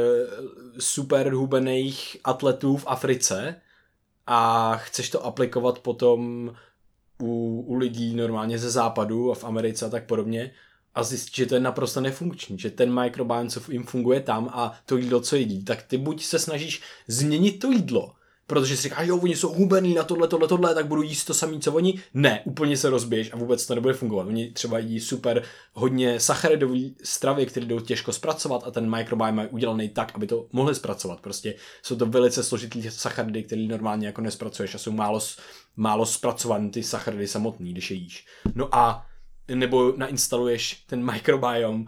[0.80, 3.56] super hubených atletů v Africe
[4.28, 6.52] a chceš to aplikovat potom
[7.22, 10.52] u, u lidí normálně ze západu a v Americe a tak podobně
[10.96, 14.74] a zjistit, že to je naprosto nefunkční, že ten microbiome, co jim funguje tam a
[14.86, 18.14] to jídlo, co jedí, tak ty buď se snažíš změnit to jídlo,
[18.48, 21.34] protože si říkáš, jo, oni jsou hubený na tohle, tohle, tohle, tak budu jíst to
[21.34, 22.02] samý, co oni.
[22.14, 24.28] Ne, úplně se rozbiješ a vůbec to nebude fungovat.
[24.28, 29.48] Oni třeba jí super hodně sacharidový stravy, které jdou těžko zpracovat a ten microbiome je
[29.48, 31.22] udělaný tak, aby to mohli zpracovat.
[31.22, 35.20] Prostě jsou to velice složitý sacharidy, které normálně jako nespracuješ a jsou málo,
[35.76, 38.26] málo zpracované ty sacharidy samotný, když je jíš.
[38.56, 39.06] No a
[39.56, 41.88] nebo nainstaluješ ten microbiom uh,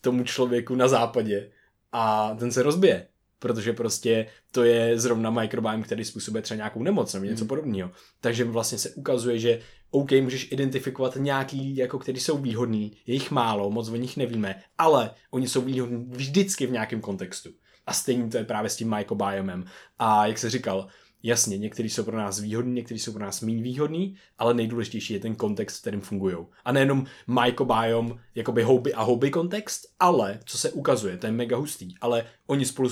[0.00, 1.50] tomu člověku na západě
[1.92, 3.06] a ten se rozbije
[3.38, 7.48] protože prostě to je zrovna microbiome, který způsobuje třeba nějakou nemoc nebo něco Mhm.
[7.48, 7.90] podobného.
[8.20, 13.30] Takže vlastně se ukazuje, že OK, můžeš identifikovat nějaký, jako který jsou výhodný, je jich
[13.30, 17.50] málo, moc o nich nevíme, ale oni jsou výhodní vždycky v nějakém kontextu.
[17.86, 19.64] A stejně to je právě s tím microbiomem.
[19.98, 20.88] A jak se říkal,
[21.22, 25.20] jasně, některý jsou pro nás výhodní, některý jsou pro nás méně výhodní, ale nejdůležitější je
[25.20, 26.36] ten kontext, v kterým fungují.
[26.64, 31.56] A nejenom microbiome, jakoby houby a houby kontext, ale, co se ukazuje, to je mega
[31.56, 32.90] hustý, ale oni spolu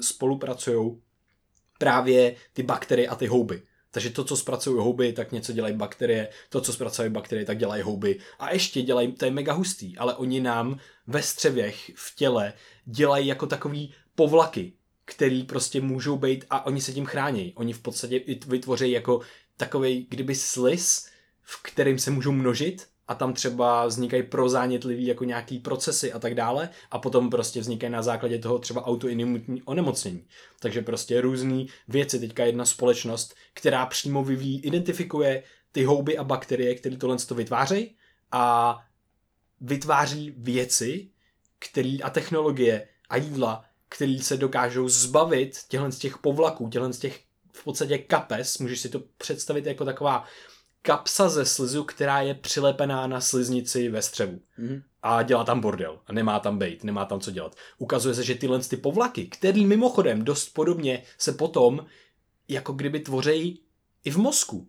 [0.00, 0.96] spolupracují
[1.78, 3.62] právě ty bakterie a ty houby.
[3.90, 7.82] Takže to, co zpracují houby, tak něco dělají bakterie, to, co zpracují bakterie, tak dělají
[7.82, 8.18] houby.
[8.38, 12.52] A ještě dělají, to je mega hustý, ale oni nám ve střevěch, v těle,
[12.84, 14.72] dělají jako takový povlaky,
[15.06, 17.52] který prostě můžou být a oni se tím chrání.
[17.56, 19.20] Oni v podstatě vytvoří jako
[19.56, 21.08] takový, kdyby slis,
[21.42, 26.34] v kterým se můžou množit a tam třeba vznikají prozánětlivý jako nějaký procesy a tak
[26.34, 30.26] dále a potom prostě vznikají na základě toho třeba autoimunitní onemocnění.
[30.60, 32.20] Takže prostě různé věci.
[32.20, 35.42] Teďka jedna společnost, která přímo vyvíjí, identifikuje
[35.72, 37.96] ty houby a bakterie, které tohle to vytvářejí
[38.32, 38.78] a
[39.60, 41.10] vytváří věci
[41.58, 46.98] který, a technologie a jídla, který se dokážou zbavit těchto z těch povlaků, těchto z
[46.98, 47.20] těch
[47.52, 50.24] v podstatě kapes, můžeš si to představit jako taková
[50.82, 54.40] kapsa ze slizu, která je přilepená na sliznici ve střevu.
[54.58, 54.82] Mm-hmm.
[55.02, 55.98] A dělá tam bordel.
[56.06, 57.56] A nemá tam bejt, nemá tam co dělat.
[57.78, 61.86] Ukazuje se, že tyhle ty povlaky, který mimochodem dost podobně se potom
[62.48, 63.60] jako kdyby tvořejí
[64.04, 64.68] i v mozku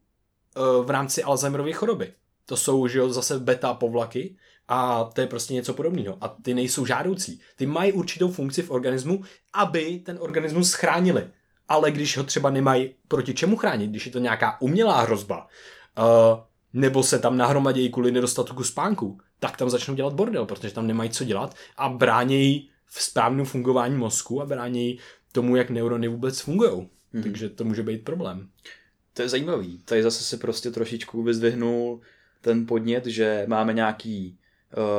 [0.55, 2.13] e, v rámci Alzheimerovy choroby.
[2.45, 4.35] To jsou, že jo, zase beta povlaky
[4.67, 6.17] a to je prostě něco podobného.
[6.21, 7.39] A ty nejsou žádoucí.
[7.55, 11.27] Ty mají určitou funkci v organismu, aby ten organismus chránili.
[11.67, 15.47] Ale když ho třeba nemají proti čemu chránit, když je to nějaká umělá hrozba,
[15.99, 16.39] Uh,
[16.73, 21.09] nebo se tam nahromadějí kvůli nedostatku spánku, tak tam začnou dělat bordel, protože tam nemají
[21.09, 24.99] co dělat a bránějí v správném fungování mozku a brání
[25.31, 26.71] tomu, jak neurony vůbec fungují.
[26.71, 27.23] Mm-hmm.
[27.23, 28.49] Takže to může být problém.
[29.13, 29.81] To je zajímavý.
[29.85, 32.01] Tady zase si prostě trošičku vyzdvihnul
[32.41, 34.37] ten podnět, že máme nějaký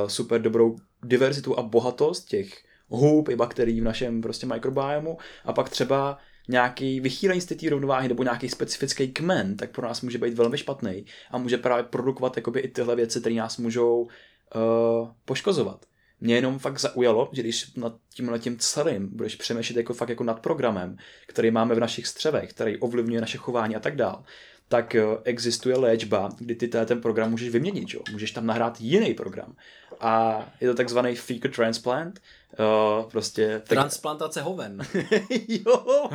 [0.06, 5.68] super dobrou diverzitu a bohatost těch hub i bakterií v našem prostě mikrobiomu a pak
[5.68, 10.34] třeba nějaký vychýlení z té rovnováhy nebo nějaký specifický kmen, tak pro nás může být
[10.34, 15.86] velmi špatný a může právě produkovat jakoby i tyhle věci, které nás můžou uh, poškozovat.
[16.20, 20.24] Mě jenom fakt zaujalo, že když nad tímhle tím celým budeš přemýšlet jako fakt jako
[20.24, 24.24] nad programem, který máme v našich střevech, který ovlivňuje naše chování a tak dál,
[24.68, 28.00] tak existuje léčba, kdy ty ten program můžeš vyměnit, jo?
[28.12, 29.54] můžeš tam nahrát jiný program.
[30.00, 32.20] A je to takzvaný fecal transplant,
[32.58, 33.58] Uh, prostě...
[33.58, 33.68] Tak...
[33.68, 34.78] Transplantace hoven.
[35.48, 36.10] jo.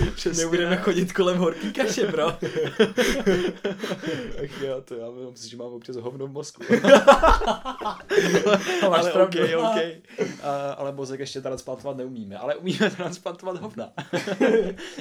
[0.14, 0.44] Přesně.
[0.44, 2.26] Nebudeme chodit kolem horký kaše, bro.
[4.44, 6.62] Ach jo, to já myslím, že mám občas hovno v mozku.
[8.82, 9.76] ale ok, ok.
[10.18, 10.26] Uh,
[10.76, 13.88] ale mozek ještě transplantovat neumíme, ale umíme transplantovat hovna.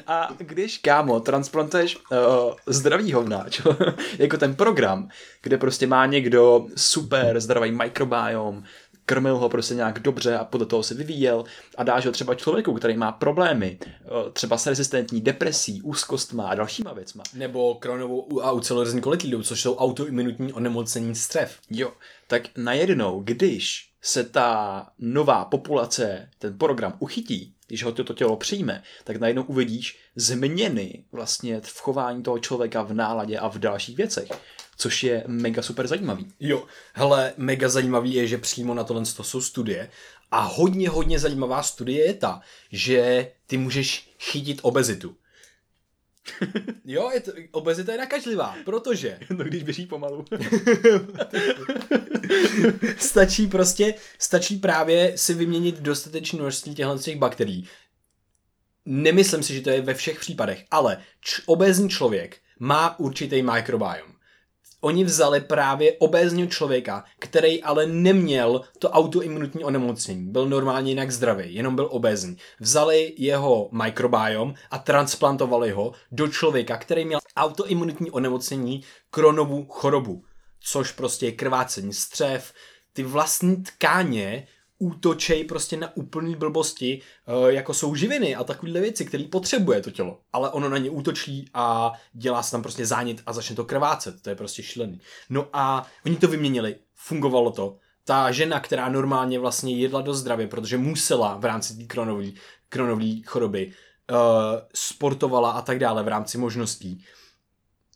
[0.08, 3.76] A když, kámo, transplantuješ uh, zdravý hovna, čo?
[4.17, 5.10] jako ten program,
[5.41, 8.63] kde prostě má někdo super zdravý mikrobiom,
[9.06, 11.44] krmil ho prostě nějak dobře a podle toho se vyvíjel
[11.78, 16.56] a dáš ho třeba člověku, který má problémy, eh, třeba s rezistentní depresí, úzkostma a
[16.56, 17.24] dalšíma věcma.
[17.34, 21.58] Nebo kronovou a ucelorezní kolitidu, což jsou autoimunitní onemocnění střev.
[21.70, 21.92] Jo,
[22.28, 28.84] tak najednou, když se ta nová populace, ten program uchytí, když ho toto tělo přijme,
[29.04, 34.30] tak najednou uvidíš změny vlastně v chování toho člověka v náladě a v dalších věcech
[34.82, 36.28] což je mega super zajímavý.
[36.39, 39.89] Jo, hele, mega zajímavý je, že přímo na tohle jsou studie
[40.32, 42.41] a hodně, hodně zajímavá studie je ta,
[42.72, 45.15] že ty můžeš chytit obezitu.
[46.86, 49.20] jo, je to, obezita je nakažlivá, protože...
[49.30, 50.26] No když běží pomalu.
[52.98, 57.67] stačí prostě, stačí právě si vyměnit dostatečné množství těchto těch bakterií.
[58.86, 64.11] Nemyslím si, že to je ve všech případech, ale č- obézní člověk má určitý mikrobiom
[64.82, 70.32] oni vzali právě obézního člověka, který ale neměl to autoimunitní onemocnění.
[70.32, 72.38] Byl normálně jinak zdravý, jenom byl obézní.
[72.60, 80.24] Vzali jeho mikrobiom a transplantovali ho do člověka, který měl autoimunitní onemocnění, kronovou chorobu,
[80.60, 82.54] což prostě je krvácení střev,
[82.94, 84.48] ty vlastní tkáně
[84.82, 89.91] útočej prostě na úplný blbosti, eh, jako jsou živiny a takovéhle věci, které potřebuje to
[89.91, 90.20] tělo.
[90.34, 94.22] Ale ono na ně útočí a dělá se tam prostě zánět a začne to krvácet.
[94.22, 95.02] To je prostě šílený.
[95.30, 97.78] No a oni to vyměnili, fungovalo to.
[98.04, 101.84] Ta žena, která normálně vlastně jedla do zdravě, protože musela v rámci té
[102.67, 103.72] kronové choroby,
[104.12, 104.17] uh,
[104.74, 107.06] sportovala a tak dále v rámci možností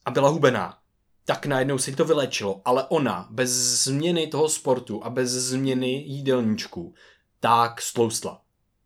[0.06, 0.78] a byla hubená,
[1.26, 3.52] tak najednou se to vylečilo, ale ona bez
[3.84, 6.94] změny toho sportu a bez změny jídelníčku
[7.40, 8.42] tak stloustla.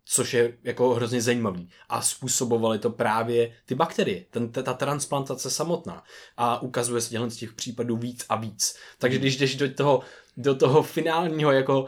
[0.06, 1.70] Což je jako hrozně zajímavý.
[1.90, 6.04] A způsobovaly to právě ty bakterie, ten, ta transplantace samotná.
[6.38, 8.76] A ukazuje se z těch případů víc a víc.
[8.98, 10.02] Takže když jdeš do toho,
[10.38, 11.88] do toho finálního jako uh,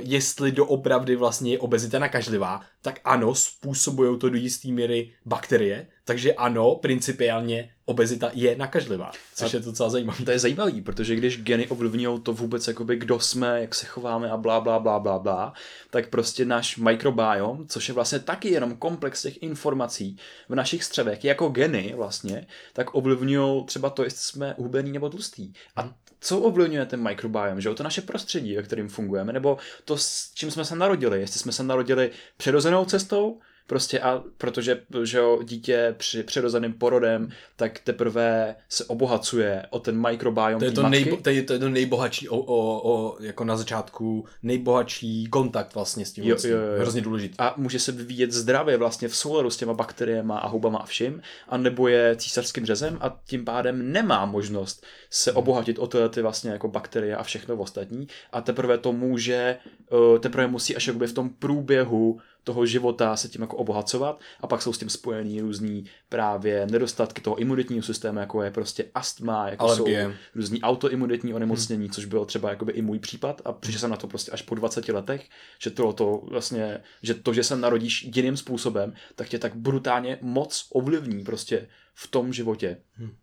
[0.00, 6.34] jestli doopravdy vlastně je obezita nakažlivá, tak ano, způsobují to do jisté míry bakterie, takže
[6.34, 10.24] ano, principiálně obezita je nakažlivá, což a je docela zajímavé.
[10.24, 14.30] To je zajímavý, protože když geny ovlivňují to vůbec, jakoby, kdo jsme, jak se chováme
[14.30, 15.52] a blá, blá, blá, blá, blá,
[15.90, 20.16] tak prostě náš mikrobiom, což je vlastně taky jenom komplex těch informací
[20.48, 25.52] v našich střevech, jako geny vlastně, tak ovlivňují třeba to, jestli jsme hubený nebo tlustý.
[25.76, 27.74] A co ovlivňuje ten mikrobiom, že jo?
[27.74, 31.52] To naše prostředí, ve kterým fungujeme, nebo to, s čím jsme se narodili, jestli jsme
[31.52, 38.56] se narodili přirozenou cestou, Prostě a protože že jo, dítě při přirozeným porodem, tak teprve
[38.68, 41.04] se obohacuje o ten mikrobiom to je to, matky.
[41.04, 45.74] nejbo, to, je, to je to nejbohatší, o, o, o, jako na začátku, nejbohatší kontakt
[45.74, 46.24] vlastně s tím.
[46.24, 46.80] Jo, jo, jo.
[46.80, 47.34] Hrozně důležitý.
[47.38, 51.22] A může se vyvíjet zdravě vlastně v souladu s těma bakteriemi a hubama a vším,
[51.48, 56.22] a nebo je císařským řezem a tím pádem nemá možnost se obohatit o tyhle ty
[56.22, 59.56] vlastně jako bakterie a všechno ostatní a teprve to může,
[59.92, 64.46] eh, teprve musí až jakoby v tom průběhu toho života se tím jako obohacovat a
[64.46, 69.48] pak jsou s tím spojený různý právě nedostatky toho imunitního systému, jako je prostě astma,
[69.48, 70.04] jako Alergie.
[70.04, 71.92] jsou různý autoimunitní onemocnění, hmm.
[71.92, 74.54] což bylo třeba jakoby i můj případ a přišel jsem na to prostě až po
[74.54, 79.38] 20 letech, že to, to vlastně, že to, že se narodíš jiným způsobem, tak tě
[79.38, 82.76] tak brutálně moc ovlivní prostě v tom životě.
[82.92, 83.16] Hmm.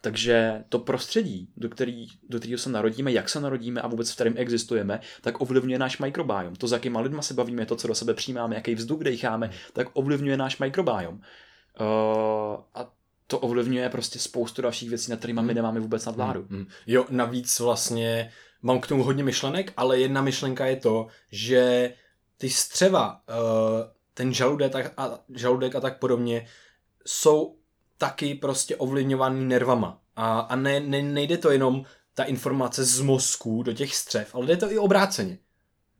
[0.00, 4.14] Takže to prostředí, do, který, do kterého se narodíme, jak se narodíme a vůbec v
[4.14, 6.56] kterém existujeme, tak ovlivňuje náš mikrobiom.
[6.56, 9.88] To, s jakýma lidma se bavíme, to, co do sebe přijímáme, jaký vzduch decháme, tak
[9.92, 11.14] ovlivňuje náš mikrobiom.
[11.14, 11.20] Uh,
[12.74, 12.92] a
[13.26, 16.46] to ovlivňuje prostě spoustu dalších věcí, nad kterými my nemáme vůbec nadvládu.
[16.48, 16.66] Mm, mm.
[16.86, 18.32] Jo, navíc vlastně
[18.62, 21.92] mám k tomu hodně myšlenek, ale jedna myšlenka je to, že
[22.38, 26.46] ty střeva, uh, ten žaludek a, žaludek a tak podobně,
[27.06, 27.57] jsou
[27.98, 30.00] taky prostě ovlivňovaný nervama.
[30.16, 31.84] A, a ne, ne, nejde to jenom
[32.14, 35.38] ta informace z mozku do těch střev, ale jde to i obráceně.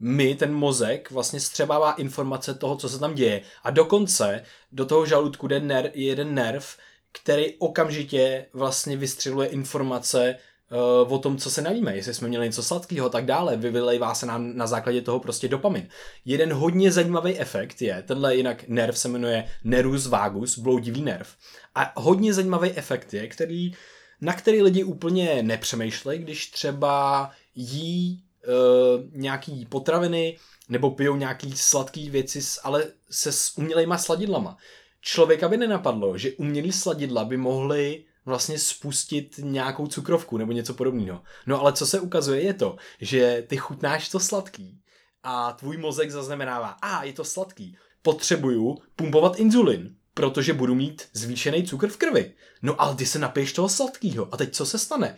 [0.00, 3.42] My, ten mozek, vlastně střebává informace toho, co se tam děje.
[3.62, 6.76] A dokonce do toho žaludku jde ner, je jeden nerv,
[7.12, 10.36] který okamžitě vlastně vystřeluje informace
[10.70, 14.14] uh, o tom, co se navíme, jestli jsme měli něco sladkého a tak dále, vylejvá
[14.14, 15.88] se nám na základě toho prostě dopamin.
[16.24, 21.28] Jeden hodně zajímavý efekt je, tenhle jinak nerv se jmenuje nervus vagus, bloudivý nerv.
[21.74, 23.72] A hodně zajímavý efekt je, který,
[24.20, 32.10] na který lidi úplně nepřemýšlejí, když třeba jí uh, nějaký potraviny nebo pijou nějaký sladký
[32.10, 34.56] věci, ale se s umělejma sladidlama.
[35.00, 41.22] Člověka by nenapadlo, že umělý sladidla by mohly vlastně spustit nějakou cukrovku nebo něco podobného.
[41.46, 44.80] No ale co se ukazuje je to, že ty chutnáš to sladký
[45.22, 51.62] a tvůj mozek zaznamenává, a je to sladký, potřebuju pumpovat inzulin, protože budu mít zvýšený
[51.64, 52.32] cukr v krvi.
[52.62, 55.16] No ale ty se napiješ toho sladkého a teď co se stane?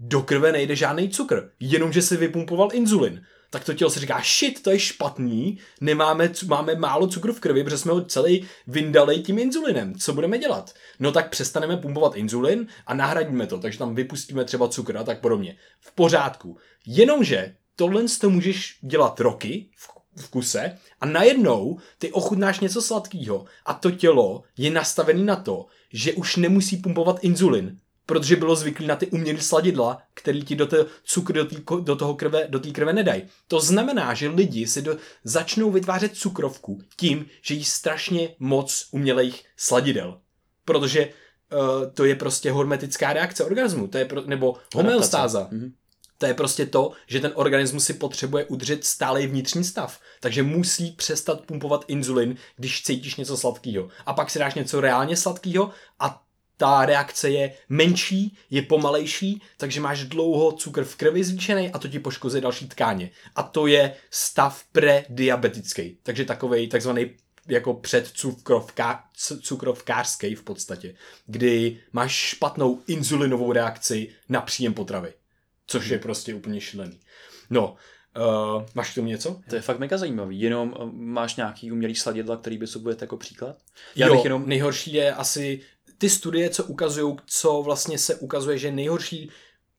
[0.00, 4.62] Do krve nejde žádný cukr, jenomže si vypumpoval inzulin tak to tělo si říká, shit,
[4.62, 9.38] to je špatný, nemáme, máme málo cukru v krvi, protože jsme ho celý vyndali tím
[9.38, 9.94] inzulinem.
[9.94, 10.74] Co budeme dělat?
[11.00, 15.20] No tak přestaneme pumpovat inzulin a nahradíme to, takže tam vypustíme třeba cukr a tak
[15.20, 15.56] podobně.
[15.80, 16.56] V pořádku.
[16.86, 19.88] Jenomže tohle to můžeš dělat roky v,
[20.22, 25.66] v kuse a najednou ty ochutnáš něco sladkého a to tělo je nastavené na to,
[25.92, 27.78] že už nemusí pumpovat inzulin,
[28.08, 31.96] protože bylo zvyklý na ty umělé sladidla, který ti do, té cukr do, tý, do
[31.96, 33.22] toho krve, do té krve nedají.
[33.48, 39.44] To znamená, že lidi si do, začnou vytvářet cukrovku tím, že jí strašně moc umělých
[39.56, 40.20] sladidel.
[40.64, 45.48] Protože uh, to je prostě hormetická reakce organismu, to je pro, nebo homeostáza.
[45.52, 45.72] Mm-hmm.
[46.18, 50.00] To je prostě to, že ten organismus si potřebuje udržet stálý vnitřní stav.
[50.20, 53.88] Takže musí přestat pumpovat inzulin, když cítíš něco sladkého.
[54.06, 56.22] A pak si dáš něco reálně sladkého a
[56.58, 61.88] ta reakce je menší, je pomalejší, takže máš dlouho cukr v krvi zvýšený a to
[61.88, 63.10] ti poškozuje další tkáně.
[63.34, 67.10] A to je stav prediabetický, takže takový takzvaný
[67.48, 69.04] jako předcukrovká,
[69.40, 70.94] cukrovkářský v podstatě,
[71.26, 75.12] kdy máš špatnou inzulinovou reakci na příjem potravy,
[75.66, 77.00] což je prostě úplně šílený.
[77.50, 77.76] No,
[78.16, 79.40] Uh, máš k tomu něco?
[79.48, 80.40] To je fakt mega zajímavý.
[80.40, 83.56] Jenom uh, máš nějaký umělý sladidla, který by se jako příklad?
[83.96, 84.48] Já jo, bych jenom...
[84.48, 85.60] nejhorší je asi
[85.98, 89.30] ty studie, co ukazují, co vlastně se ukazuje, že nejhorší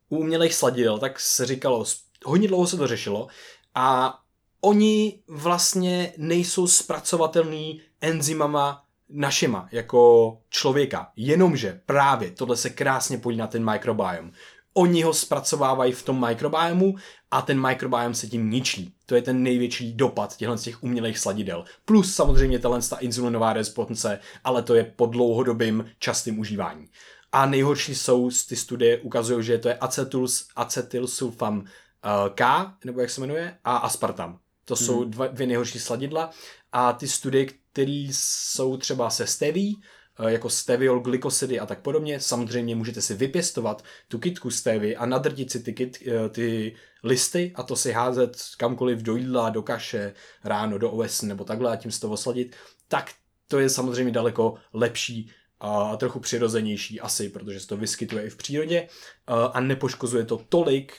[0.10, 1.86] u umělých sladidel, tak se říkalo,
[2.26, 3.28] hodně dlouho se to řešilo
[3.76, 4.20] a
[4.62, 11.12] oni vlastně nejsou zpracovatelný enzymama našima, jako člověka.
[11.16, 14.32] Jenomže právě tohle se krásně podí na ten mikrobiom.
[14.74, 16.96] Oni ho zpracovávají v tom mikrobiomu
[17.32, 18.94] a ten mikrobiom se tím ničí.
[19.06, 21.66] To je ten největší dopad těchto z těch umělých sladidel.
[21.86, 26.88] Plus samozřejmě tahle ta insulinová responsce, ale to je po dlouhodobým častým užívání.
[27.32, 33.10] A nejhorší jsou ty studie ukazují, že to je acetyls, acetylsulfam eh, K, nebo jak
[33.10, 34.40] se jmenuje, a aspartam.
[34.66, 34.86] To hmm.
[34.86, 36.30] jsou dva, dvě nejhorší sladidla
[36.72, 39.82] a ty studie, které jsou třeba se steví,
[40.28, 42.20] jako steviol, glykosidy a tak podobně.
[42.20, 47.52] Samozřejmě můžete si vypěstovat tu kitku stevy a nadrtit si ty, kit, eh, ty listy
[47.56, 51.76] a to si házet kamkoliv do jídla, do kaše, ráno, do OS nebo takhle a
[51.76, 52.56] tím z toho sladit,
[52.88, 53.12] tak
[53.48, 58.38] to je samozřejmě daleko lepší a trochu přirozenější asi, protože se to vyskytuje i v
[58.38, 60.94] přírodě eh, a nepoškozuje to tolik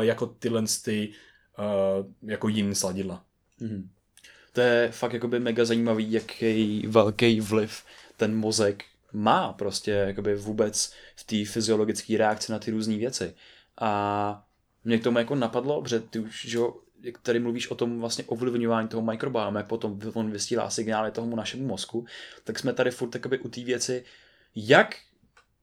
[0.00, 1.12] jako tyhle ty,
[2.22, 3.24] jako jiný sladidla.
[3.60, 3.88] Mm-hmm.
[4.52, 7.82] To je fakt jakoby mega zajímavý, jaký velký vliv
[8.22, 13.34] ten mozek má prostě jakoby vůbec v té fyziologické reakci na ty různé věci.
[13.80, 14.46] A
[14.84, 16.58] mě k tomu jako napadlo, že ty už, že
[17.02, 21.36] jak tady mluvíš o tom vlastně ovlivňování toho mikrobiomu, jak potom on vysílá signály tomu
[21.36, 22.06] našemu mozku,
[22.44, 24.04] tak jsme tady furt takoby u té věci,
[24.54, 24.96] jak,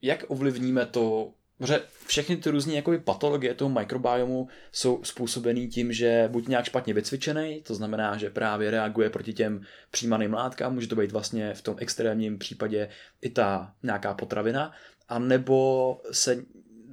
[0.01, 6.29] jak ovlivníme to Protože všechny ty různé jakoby, patologie toho mikrobiomu jsou způsobený tím, že
[6.31, 10.95] buď nějak špatně vycvičený, to znamená, že právě reaguje proti těm přijímaným látkám, může to
[10.95, 12.89] být vlastně v tom extrémním případě
[13.21, 14.71] i ta nějaká potravina,
[15.09, 16.43] a nebo se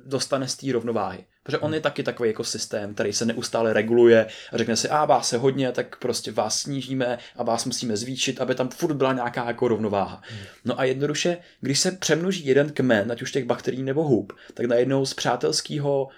[0.06, 1.24] dostane z té rovnováhy.
[1.46, 5.04] Protože on je taky takový jako systém, který se neustále reguluje a řekne si, a
[5.04, 9.12] vás se hodně, tak prostě vás snížíme a vás musíme zvýšit, aby tam furt byla
[9.12, 10.22] nějaká jako rovnováha.
[10.64, 14.66] No a jednoduše, když se přemnoží jeden kmen, ať už těch bakterií nebo hub, tak
[14.66, 16.08] najednou z přátelského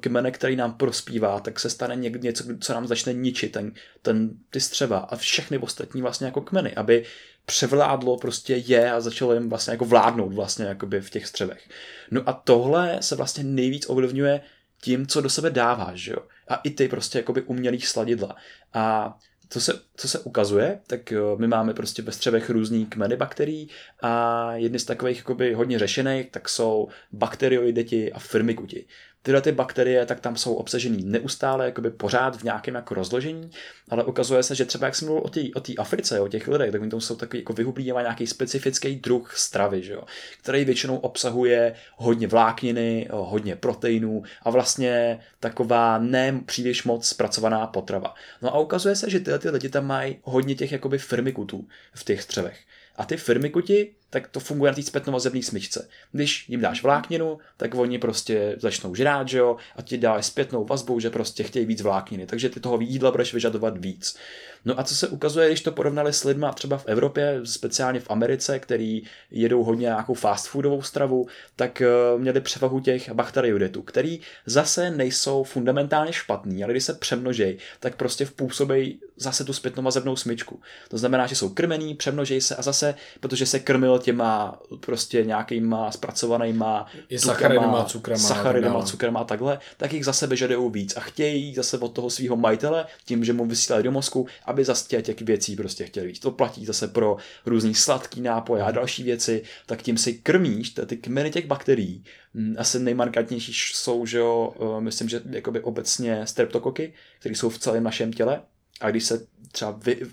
[0.00, 4.30] kmene, který nám prospívá, tak se stane někdy něco, co nám začne ničit, ten, ten,
[4.50, 7.04] ty střeva a všechny ostatní vlastně jako kmeny, aby
[7.46, 11.68] převládlo prostě je a začalo jim vlastně jako vládnout vlastně jakoby v těch střevech.
[12.10, 14.40] No a tohle se vlastně nejvíc ovlivňuje
[14.82, 16.18] tím, co do sebe dáváš, že jo.
[16.48, 18.36] A i ty prostě jakoby umělý sladidla.
[18.74, 19.16] A
[19.48, 23.68] co se, co se ukazuje, tak my máme prostě ve střevech různý kmeny bakterií
[24.02, 28.86] a jedny z takových jakoby hodně řešených, tak jsou bakterioideti a firmikuti
[29.22, 33.50] tyhle ty bakterie, tak tam jsou obsažený neustále, jakoby pořád v nějakém jako rozložení,
[33.88, 36.72] ale ukazuje se, že třeba jak jsem mluvil o té o Africe, o těch lidech,
[36.72, 40.02] tak oni tam jsou takový jako vyhublí nějaký specifický druh stravy, že jo,
[40.42, 48.14] který většinou obsahuje hodně vlákniny, hodně proteinů a vlastně taková ne příliš moc zpracovaná potrava.
[48.42, 52.04] No a ukazuje se, že tyhle ty lidi tam mají hodně těch jakoby firmikutů v
[52.04, 52.60] těch střevech.
[52.96, 55.88] A ty firmikuti tak to funguje na té zpětnovazebné smyčce.
[56.12, 60.64] Když jim dáš vlákninu, tak oni prostě začnou žrát, že jo, a ti dáš zpětnou
[60.64, 64.16] vazbu, že prostě chtějí víc vlákniny, takže ty toho jídla budeš vyžadovat víc.
[64.64, 68.10] No a co se ukazuje, když to porovnali s lidma třeba v Evropě, speciálně v
[68.10, 71.88] Americe, který jedou hodně nějakou fast foodovou stravu, tak eh,
[72.18, 78.24] měli převahu těch bakteriodetů, který zase nejsou fundamentálně špatný, ale když se přemnožej, tak prostě
[78.24, 80.60] vpůsobej zase tu zpětnovazebnou smyčku.
[80.88, 85.92] To znamená, že jsou krmený, přemnožej se a zase, protože se krmil těma prostě nějakýma
[85.92, 91.54] zpracovanýma I sacharidama, cukrama, sacharidama, cukrama a takhle, tak jich zase vyžadují víc a chtějí
[91.54, 95.56] zase od toho svého majitele, tím, že mu vysílají do mozku, aby zase těch, věcí
[95.56, 96.18] prostě chtěli víc.
[96.18, 100.96] To platí zase pro různý sladký nápoje a další věci, tak tím si krmíš ty
[100.96, 102.04] kmeny těch bakterií.
[102.34, 107.58] Mm, asi nejmarkantnější jsou, že jo, eh, myslím, že jakoby obecně streptokoky, které jsou v
[107.58, 108.42] celém našem těle.
[108.80, 110.06] A když se třeba vy,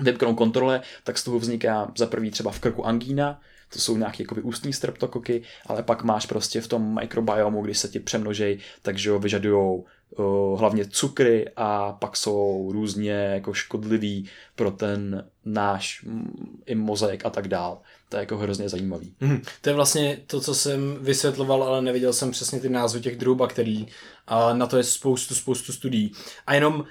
[0.00, 3.40] vymknou kontrole, tak z toho vzniká za prvý třeba v krku angína,
[3.72, 7.88] to jsou nějaké jakoby ústní streptokoky, ale pak máš prostě v tom mikrobiomu, když se
[7.88, 9.82] ti přemnožej, takže vyžadují
[10.18, 17.26] uh, hlavně cukry a pak jsou různě jako škodlivý pro ten náš mm, i mozaik
[17.26, 17.80] a tak dál.
[18.08, 19.14] To je jako hrozně zajímavý.
[19.20, 23.16] Hmm, to je vlastně to, co jsem vysvětloval, ale neviděl jsem přesně ty názvy těch
[23.16, 23.88] druhů bakterií.
[24.26, 26.12] A na to je spoustu, spoustu studií.
[26.46, 26.84] A jenom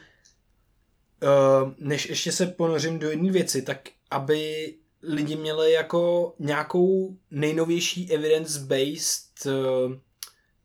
[1.78, 9.46] než ještě se ponořím do jedné věci, tak aby lidi měli jako nějakou nejnovější evidence-based
[9.46, 9.94] uh,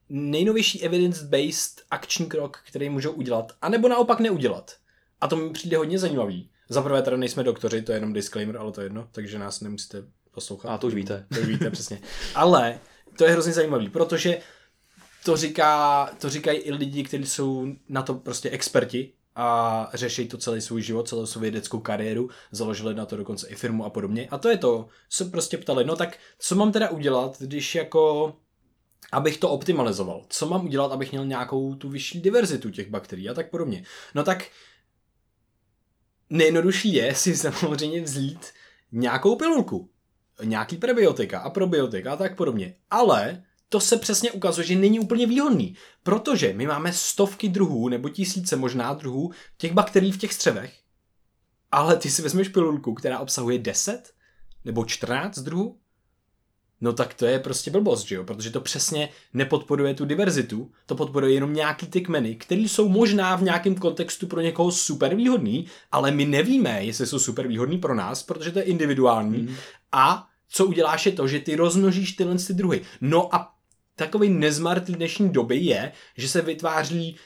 [0.09, 4.77] nejnovější evidence-based akční krok, který můžou udělat, anebo naopak neudělat.
[5.21, 6.51] A to mi přijde hodně zajímavý.
[6.69, 9.61] Za prvé teda nejsme doktoři, to je jenom disclaimer, ale to je jedno, takže nás
[9.61, 10.69] nemusíte poslouchat.
[10.69, 11.27] A to už víte.
[11.35, 12.01] To už víte, přesně.
[12.35, 12.81] Ale
[13.19, 14.39] to je hrozně zajímavý, protože
[15.25, 20.39] to, říká, to říkají i lidi, kteří jsou na to prostě experti a řeší to
[20.39, 24.28] celý svůj život, celou svou vědeckou kariéru, založili na to dokonce i firmu a podobně.
[24.30, 28.35] A to je to, se prostě ptali, no tak co mám teda udělat, když jako
[29.12, 30.24] abych to optimalizoval.
[30.28, 33.85] Co mám udělat, abych měl nějakou tu vyšší diverzitu těch bakterií a tak podobně.
[34.14, 34.49] No tak
[36.30, 38.47] nejjednodušší je si samozřejmě vzít
[38.93, 39.91] nějakou pilulku,
[40.45, 42.74] nějaký prebiotika a probiotika a tak podobně.
[42.91, 48.09] Ale to se přesně ukazuje, že není úplně výhodný, protože my máme stovky druhů nebo
[48.09, 50.75] tisíce možná druhů těch bakterií v těch střevech,
[51.73, 54.12] ale ty si vezmeš pilulku, která obsahuje 10
[54.65, 55.79] nebo 14 druhů
[56.85, 58.25] no tak to je prostě blbost, že jo?
[58.25, 63.37] Protože to přesně nepodporuje tu diverzitu, to podporuje jenom nějaký ty kmeny, které jsou možná
[63.37, 67.95] v nějakém kontextu pro někoho super výhodný, ale my nevíme, jestli jsou super výhodný pro
[67.95, 69.39] nás, protože to je individuální.
[69.39, 69.55] Mm.
[69.93, 72.83] A co uděláš je to, že ty rozmnožíš tyhle ty druhy.
[73.01, 73.54] No a
[73.97, 77.16] takový nezmart dnešní doby je, že se vytváří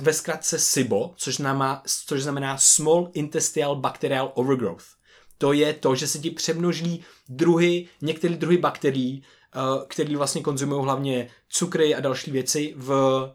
[0.00, 4.96] ve zkratce SIBO, což znamená, což znamená Small Intestinal Bacterial Overgrowth
[5.38, 9.58] to je to, že se ti přemnoží druhy, některé druhy bakterií, eh,
[9.88, 12.90] které vlastně konzumují hlavně cukry a další věci v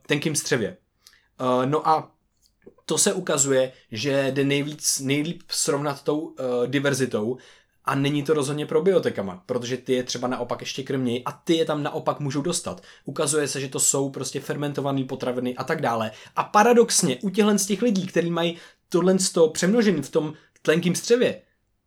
[0.08, 0.78] tenkém střevě.
[1.40, 2.12] Eh, no a
[2.86, 6.36] to se ukazuje, že jde nejvíc, nejlíp srovnat tou uh,
[6.68, 7.38] diverzitou
[7.86, 11.66] a není to rozhodně probiotikama, protože ty je třeba naopak ještě krmějí a ty je
[11.66, 12.84] tam naopak můžou dostat.
[13.06, 16.12] Ukazuje se, že to jsou prostě fermentované potraviny a tak dále.
[16.36, 18.58] A paradoxně u těchhle z těch lidí, kteří mají
[18.90, 19.16] tohle
[19.52, 21.42] přemnožený v tom tlenkým střevě,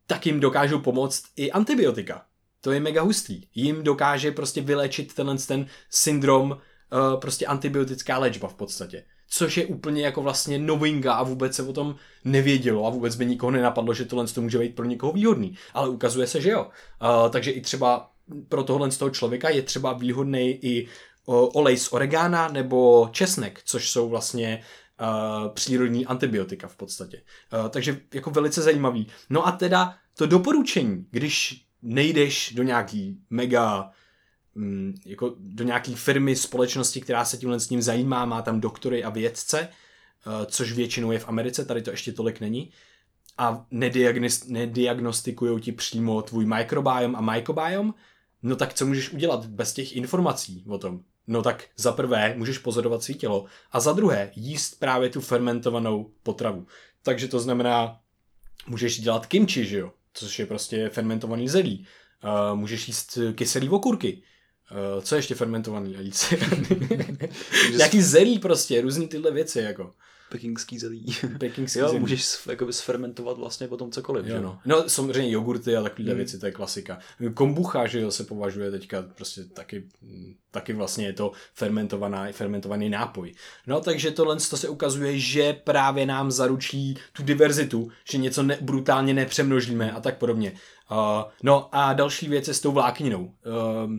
[0.07, 2.25] tak jim dokážou pomoct i antibiotika.
[2.61, 3.43] To je mega hustý.
[3.55, 9.05] Jim dokáže prostě vylečit tenhle ten syndrom, uh, prostě antibiotická léčba v podstatě.
[9.37, 13.27] Což je úplně jako vlastně novinka a vůbec se o tom nevědělo a vůbec by
[13.27, 15.55] nikoho nenapadlo, že tohle to může být pro někoho výhodný.
[15.75, 16.67] Ale ukazuje se, že jo.
[17.03, 18.11] Uh, takže i třeba
[18.49, 20.89] pro tohle z toho člověka je třeba výhodný i
[21.27, 24.63] olej z oregána nebo česnek, což jsou vlastně
[25.01, 27.23] uh, přírodní antibiotika v podstatě.
[27.53, 29.07] Uh, takže jako velice zajímavý.
[29.31, 33.91] No a teda to doporučení, když nejdeš do nějaký mega
[35.07, 39.11] jako do nějaký firmy, společnosti, která se tímhle s ním zajímá, má tam doktory a
[39.11, 39.69] vědce,
[40.27, 42.71] uh, což většinou je v Americe, tady to ještě tolik není,
[43.39, 43.67] a
[44.49, 47.95] nediagnostikují ti přímo tvůj mikrobiom a microbiom,
[48.43, 51.01] no tak co můžeš udělat bez těch informací o tom?
[51.27, 56.11] No tak za prvé můžeš pozorovat svý tělo a za druhé jíst právě tu fermentovanou
[56.23, 56.67] potravu.
[57.03, 58.01] Takže to znamená,
[58.67, 59.93] můžeš dělat kimchi, že jo?
[60.15, 61.87] Což je prostě fermentovaný zelí.
[62.25, 64.23] Uh, můžeš jíst kyselý okurky.
[64.71, 65.97] Uh, co je ještě fermentovaný?
[67.77, 69.95] Nějaký zelí prostě, různý tyhle věci jako.
[70.31, 71.07] Pekingský zelí.
[71.39, 72.01] Pekingský jo, zelí.
[72.01, 74.27] můžeš jakoby sfermentovat vlastně potom cokoliv.
[74.27, 74.43] Jo, že?
[74.43, 74.59] no.
[74.67, 76.17] no, samozřejmě jogurty a takovéhle Hmm.
[76.19, 76.99] věci, to je klasika.
[77.35, 79.85] Kombucha, že jo, se považuje teďka prostě taky,
[80.51, 83.33] taky vlastně je to fermentovaná, fermentovaný nápoj.
[83.67, 88.59] No, takže tohle to se ukazuje, že právě nám zaručí tu diverzitu, že něco ne,
[88.61, 90.53] brutálně nepřemnožíme a tak podobně.
[90.91, 90.99] Uh,
[91.43, 93.25] no a další věc je s tou vlákninou.
[93.25, 93.93] Uh,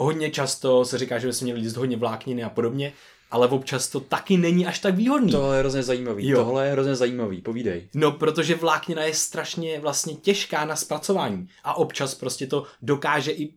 [0.00, 2.92] hodně často se říká, že by se měli jíst hodně vlákniny a podobně,
[3.30, 5.32] ale občas to taky není až tak výhodný.
[5.32, 6.28] Tohle je hrozně zajímavý.
[6.28, 6.44] Jo.
[6.44, 7.88] Tohle je hrozně zajímavý, povídej.
[7.94, 13.54] No, protože vláknina je strašně vlastně těžká na zpracování a občas prostě to dokáže i,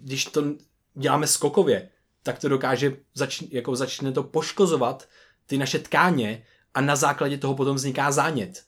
[0.00, 0.44] když to
[0.94, 1.88] děláme skokově,
[2.22, 5.08] tak to dokáže, zač, jako začne to poškozovat
[5.46, 6.44] ty naše tkáně
[6.74, 8.62] a na základě toho potom vzniká zánět.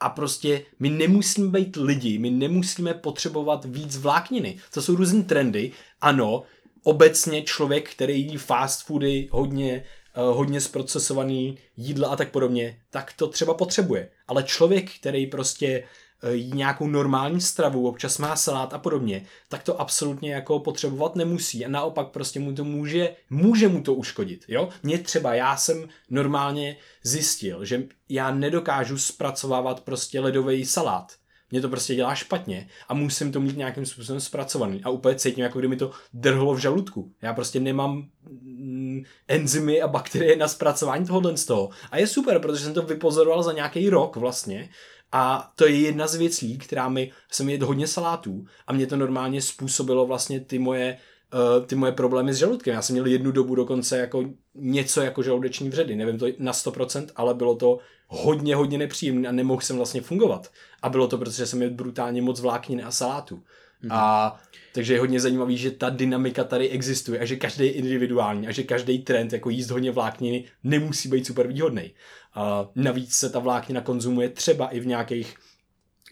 [0.00, 4.56] A prostě my nemusíme být lidi, my nemusíme potřebovat víc vlákniny.
[4.74, 5.72] To jsou různé trendy.
[6.00, 6.42] Ano,
[6.82, 9.84] obecně člověk, který jí fast foody, hodně,
[10.14, 14.08] eh, hodně zprocesovaný jídla a tak podobně, tak to třeba potřebuje.
[14.28, 15.84] Ale člověk, který prostě
[16.28, 21.64] jí nějakou normální stravu, občas má salát a podobně, tak to absolutně jako potřebovat nemusí
[21.64, 24.68] a naopak prostě mu to může, může mu to uškodit, jo?
[24.82, 31.12] Mně třeba, já jsem normálně zjistil, že já nedokážu zpracovávat prostě ledový salát.
[31.50, 34.80] Mě to prostě dělá špatně a musím to mít nějakým způsobem zpracovaný.
[34.84, 37.12] A úplně cítím, jako kdyby to drhlo v žaludku.
[37.22, 41.70] Já prostě nemám mm, enzymy a bakterie na zpracování tohohle z toho.
[41.90, 44.68] A je super, protože jsem to vypozoroval za nějaký rok vlastně.
[45.12, 48.96] A to je jedna z věcí, která mi, jsem jedl hodně salátů a mě to
[48.96, 50.98] normálně způsobilo vlastně ty moje
[51.34, 52.74] uh, ty moje problémy s žaludkem.
[52.74, 55.96] Já jsem měl jednu dobu dokonce jako něco jako žaludeční vředy.
[55.96, 60.50] Nevím to na 100%, ale bylo to hodně, hodně nepříjemné a nemohl jsem vlastně fungovat.
[60.82, 63.42] A bylo to, protože jsem měl brutálně moc vláknin a salátů.
[63.84, 63.94] Mm-hmm.
[63.94, 64.36] A
[64.72, 68.52] takže je hodně zajímavý, že ta dynamika tady existuje a že každý je individuální a
[68.52, 71.94] že každý trend, jako jíst hodně vlákniny, nemusí být super výhodný.
[72.34, 75.34] A navíc se ta vláknina konzumuje třeba i v nějakých,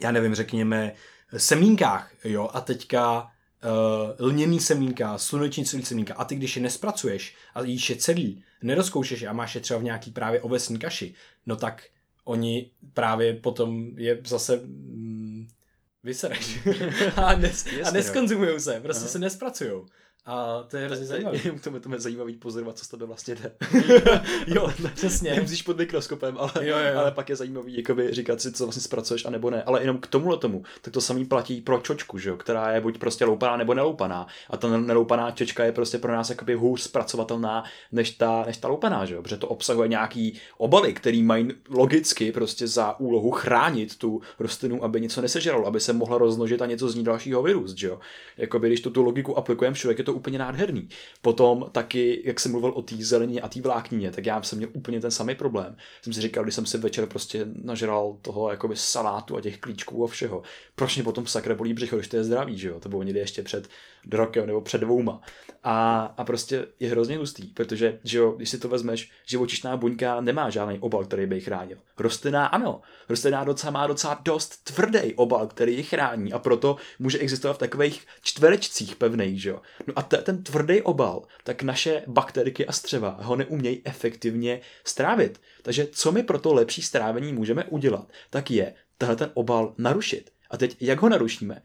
[0.03, 0.93] já nevím, řekněme,
[1.37, 7.63] semínkách, jo, a teďka uh, lněný semínka, slunečnicový semínka a ty, když je nespracuješ a
[7.63, 11.15] jíš je celý, nerozkoušeš je a máš je třeba v nějaký právě ovesní kaši,
[11.47, 11.83] no tak
[12.25, 15.28] oni právě potom je zase mm,
[16.09, 16.59] vysereš
[17.17, 19.13] a, nes, a Jasně, neskonzumujou se, prostě Aha.
[19.13, 19.87] se nespracujou.
[20.29, 21.39] A to je hrozně zajímavé.
[21.39, 23.53] to, to, to je zajímavý pozorovat, co z tebe vlastně jde.
[24.47, 25.31] jo, přesně.
[25.31, 28.83] Nemusíš pod mikroskopem, ale, Jo, jo, ale pak je zajímavý jakoby, říkat si, co vlastně
[28.83, 29.63] zpracuješ a nebo ne.
[29.63, 32.81] Ale jenom k tomuhle tomu, tak to samý platí pro čočku, že jo, která je
[32.81, 34.27] buď prostě loupaná nebo neloupaná.
[34.51, 38.69] A ta neloupaná čočka je prostě pro nás jakoby hůř zpracovatelná než ta, než ta
[38.69, 43.99] loupaná, že jo, protože to obsahuje nějaký obaly, který mají logicky prostě za úlohu chránit
[43.99, 47.79] tu rostlinu, aby něco nesežralo, aby se mohla rozmnožit a něco z ní dalšího vyrůst,
[47.79, 47.99] že jo.
[48.37, 50.89] Jakoby, když tu, tu logiku aplikujeme všude, je to úplně nádherný.
[51.23, 54.71] Potom taky, jak jsem mluvil o té zelenině a té vláknině, tak já jsem měl
[54.73, 55.77] úplně ten samý problém.
[56.03, 60.05] Jsem si říkal, když jsem si večer prostě nažral toho jakoby salátu a těch klíčků
[60.05, 60.43] a všeho,
[60.75, 62.81] proč mě potom sakra bolí břicho, když to je zdravý, že jo?
[62.81, 63.69] To bylo někdy ještě před
[64.13, 65.21] rokem nebo před dvouma.
[65.65, 70.21] A, a prostě je hrozně hustý, protože, že jo, když si to vezmeš, živočišná buňka
[70.21, 71.79] nemá žádný obal, který by ji chránil.
[71.99, 72.81] Rostlinná ano.
[73.09, 77.61] Rostlinná docela má docela dost tvrdý obal, který ji chrání a proto může existovat v
[77.61, 79.61] takových čtverečcích pevných, že jo.
[79.87, 85.41] No a te, ten tvrdý obal, tak naše bakteriky a střeva ho neumějí efektivně strávit.
[85.63, 90.31] Takže co my pro to lepší strávení můžeme udělat, tak je tenhle ten obal narušit.
[90.51, 91.63] A teď jak ho narušíme?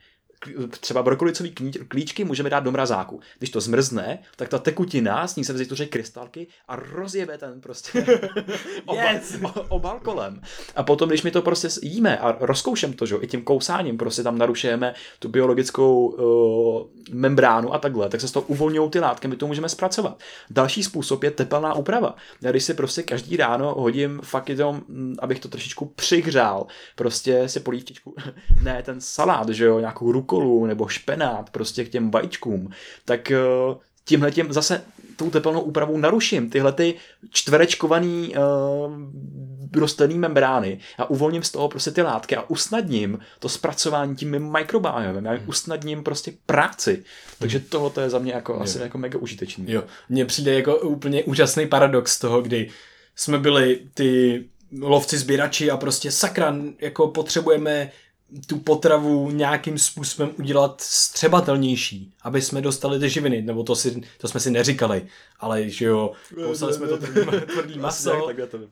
[0.80, 3.20] Třeba brokolicový klí- klíčky můžeme dát do mrazáku.
[3.38, 8.06] Když to zmrzne, tak ta tekutina, s ní se vytvoří krystalky a rozjebe ten prostě
[8.86, 9.38] obal, Yes!
[9.70, 10.42] obal kolem.
[10.76, 13.16] A potom, když my to prostě jíme a rozkoušem to, že?
[13.16, 18.28] jo, i tím kousáním prostě tam narušujeme tu biologickou uh, membránu a takhle, tak se
[18.28, 20.20] z toho uvolňují ty látky, my to můžeme zpracovat.
[20.50, 22.16] Další způsob je tepelná úprava.
[22.42, 27.50] Já když si prostě každý ráno hodím fakt jenom, mm, abych to trošičku přihřál, prostě
[27.50, 28.16] si polívčičku,
[28.64, 32.70] ne ten salát, že jo, nějakou rukolu nebo špenát prostě k těm vajíčkům,
[33.06, 34.82] tak uh, tímhle tím zase
[35.16, 36.96] tou tepelnou úpravou naruším tyhle ty
[37.30, 38.94] čtverečkovaný uh,
[39.76, 44.52] rostlinný membrány a uvolním z toho prostě ty látky a usnadním to zpracování tím mým
[44.52, 47.04] mikrobiomem, já jim usnadním prostě práci.
[47.40, 49.66] Takže tohle je za mě jako asi jako mega užitečný.
[49.68, 52.70] Jo, mně přijde jako úplně úžasný paradox toho, kdy
[53.16, 54.44] jsme byli ty
[54.82, 57.92] lovci sběrači a prostě sakra, jako potřebujeme
[58.48, 64.28] tu potravu nějakým způsobem udělat střebatelnější, aby jsme dostali ty živiny, nebo to, si, to
[64.28, 65.08] jsme si neříkali,
[65.40, 66.12] ale že jo,
[66.46, 66.98] kousali jsme to
[67.54, 68.30] tvrdý, maso.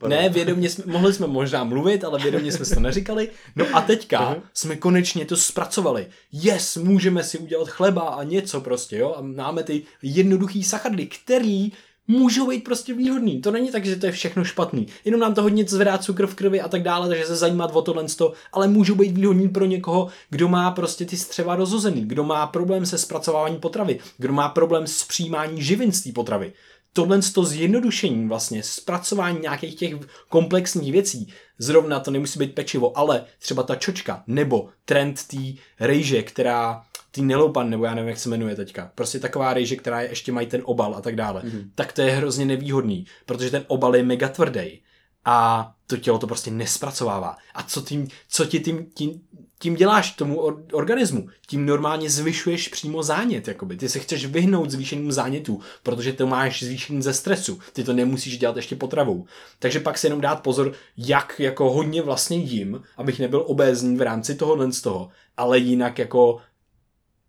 [0.08, 3.30] Ne, vědomě jsme, mohli jsme možná mluvit, ale vědomě jsme si to neříkali.
[3.56, 6.06] No a teďka jsme konečně to zpracovali.
[6.32, 11.72] Yes, můžeme si udělat chleba a něco prostě, jo, a máme ty jednoduchý sacharidy, který
[12.08, 13.40] můžou být prostě výhodný.
[13.40, 14.86] To není tak, že to je všechno špatný.
[15.04, 17.82] Jenom nám to hodně zvedá cukr v krvi a tak dále, takže se zajímat o
[17.82, 18.06] tohle,
[18.52, 22.86] ale můžou být výhodný pro někoho, kdo má prostě ty střeva rozhozený, kdo má problém
[22.86, 26.52] se zpracováváním potravy, kdo má problém s přijímání živin z té potravy.
[26.92, 29.94] Tohle to zjednodušení vlastně, zpracování nějakých těch
[30.28, 35.36] komplexních věcí, zrovna to nemusí být pečivo, ale třeba ta čočka, nebo trend té
[35.80, 36.82] rejže, která
[37.14, 38.92] ty neloupan, nebo já nevím, jak se jmenuje teďka.
[38.94, 41.42] Prostě taková rejže, která je, ještě mají ten obal a tak dále.
[41.42, 41.70] Mm-hmm.
[41.74, 44.80] Tak to je hrozně nevýhodný, protože ten obal je mega tvrdý
[45.24, 47.36] a to tělo to prostě nespracovává.
[47.54, 49.20] A co, tím, co ti tím, tím,
[49.58, 50.40] tím děláš tomu
[50.72, 51.28] organismu?
[51.46, 53.48] Tím normálně zvyšuješ přímo zánět.
[53.48, 53.76] Jakoby.
[53.76, 57.58] Ty se chceš vyhnout zvýšeným zánětu, protože to máš zvýšený ze stresu.
[57.72, 59.26] Ty to nemusíš dělat ještě potravou.
[59.58, 64.02] Takže pak si jenom dát pozor, jak jako hodně vlastně jím, abych nebyl obézní v
[64.02, 66.40] rámci tohohle z toho, ale jinak jako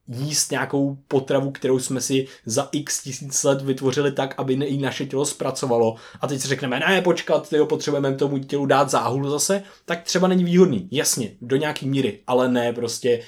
[0.07, 5.05] jíst nějakou potravu, kterou jsme si za x tisíc let vytvořili tak, aby i naše
[5.05, 9.63] tělo zpracovalo a teď si řekneme, ne, počkat, tyjo, potřebujeme tomu tělu dát záhul zase,
[9.85, 10.87] tak třeba není výhodný.
[10.91, 13.23] Jasně, do nějaký míry, ale ne prostě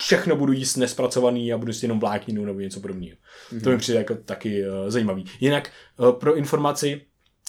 [0.00, 3.16] všechno budu jíst nespracovaný a budu si jenom vlákninu nebo něco podobného.
[3.52, 3.62] Mm-hmm.
[3.62, 5.24] To mi přijde jako taky uh, zajímavý.
[5.40, 7.00] Jinak uh, pro informaci,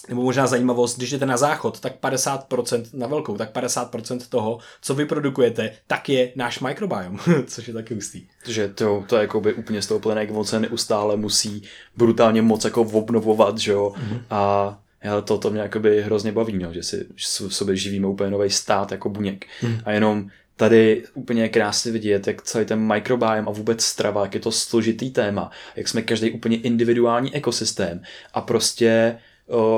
[0.08, 4.95] nebo možná zajímavost, když jdete na záchod, tak 50% na velkou, tak 50% toho, co
[4.95, 8.28] vyprodukujete, tak je náš mikrobiom, což je taky hustý.
[8.43, 11.64] Takže to, to je jako by úplně z toho plné, jak se neustále musí
[11.97, 14.22] brutálně moc jako obnovovat, že jo, mm-hmm.
[14.30, 18.32] a já to, to mě jakoby hrozně baví, no, že si v sobě živíme úplně
[18.32, 19.45] nový stát jako buněk.
[19.62, 19.80] Mm.
[19.86, 24.39] A jenom tady úplně krásně vidět, jak celý ten microbiome a vůbec strava, jak je
[24.39, 28.02] to složitý téma, jak jsme každý úplně individuální ekosystém
[28.34, 29.18] a prostě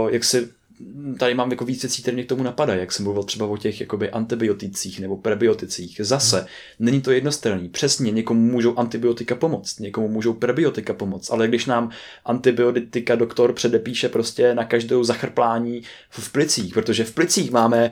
[0.10, 0.50] jak se
[1.20, 3.58] tady mám jako víc věcí, které mě k tomu napadají, jak jsem mluvil třeba o
[3.58, 6.02] těch jakoby antibioticích nebo prebioticích.
[6.04, 6.48] Zase, hmm.
[6.80, 7.70] není to jednostranný.
[7.70, 11.90] Přesně, někomu můžou antibiotika pomoct, někomu můžou prebiotika pomoct, ale když nám
[12.26, 17.92] antibiotika doktor předepíše prostě na každou zachrplání v plicích, protože v plicích máme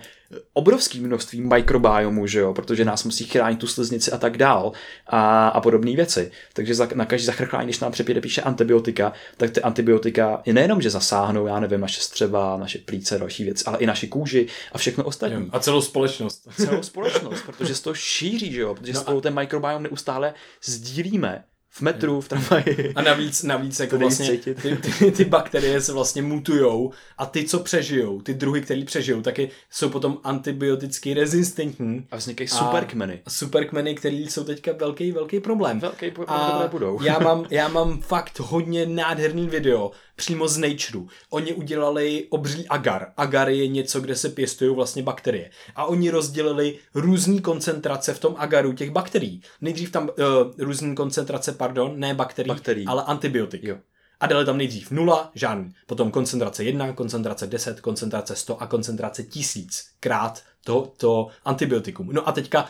[0.54, 4.72] obrovské množství mikrobiomu, že jo, protože nás musí chránit tu sliznici a tak dál
[5.08, 6.32] a, a podobné věci.
[6.54, 10.82] Takže za, na každý zachrchlání, když nám přepíde píše antibiotika, tak ty antibiotika je nejenom,
[10.82, 14.78] že zasáhnou, já nevím, naše střeva, naše plíce, další věci, ale i naši kůži a
[14.78, 15.50] všechno ostatní.
[15.52, 16.48] A celou společnost.
[16.56, 19.22] Celou společnost, protože se to šíří, že jo, protože no spolu a...
[19.22, 21.44] ten mikrobiom neustále sdílíme
[21.80, 22.94] v metru, v tramvaji.
[22.96, 27.60] A navíc, navíc jako vlastně ty, ty, ty, bakterie se vlastně mutujou a ty, co
[27.60, 32.08] přežijou, ty druhy, které přežijou, taky jsou potom antibioticky rezistentní.
[32.12, 33.22] A vznikají superkmeny.
[33.28, 35.80] Superkmeny, které jsou teďka velký, velký problém.
[35.80, 37.04] Velký a budou.
[37.04, 41.06] já, mám, já mám fakt hodně nádherný video, přímo z Nature.
[41.30, 43.14] Oni udělali obří agar.
[43.18, 45.50] Agar je něco, kde se pěstují vlastně bakterie.
[45.76, 49.42] A oni rozdělili různé koncentrace v tom agaru těch bakterií.
[49.62, 50.16] Nejdřív tam uh,
[50.58, 52.86] různé koncentrace, pardon, ne bakterií, bakterií.
[52.88, 53.64] ale antibiotik.
[53.64, 53.78] Jo.
[54.20, 55.74] A dali tam nejdřív nula, žádný.
[55.88, 62.10] Potom koncentrace 1, koncentrace 10, koncentrace 100 a koncentrace 1000 krát to, to antibiotikum.
[62.12, 62.70] No a teďka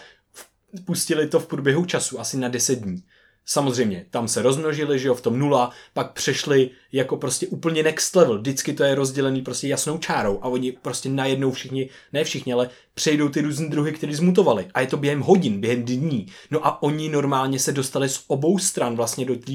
[0.85, 3.03] pustili to v průběhu času, asi na 10 dní.
[3.51, 8.15] Samozřejmě, tam se rozmnožili, že jo, v tom nula, pak přešli jako prostě úplně next
[8.15, 8.39] level.
[8.39, 12.69] Vždycky to je rozdělený prostě jasnou čárou a oni prostě najednou všichni, ne všichni, ale
[12.93, 14.67] přejdou ty různé druhy, které zmutovali.
[14.73, 16.27] A je to během hodin, během dní.
[16.51, 19.53] No a oni normálně se dostali z obou stran vlastně do té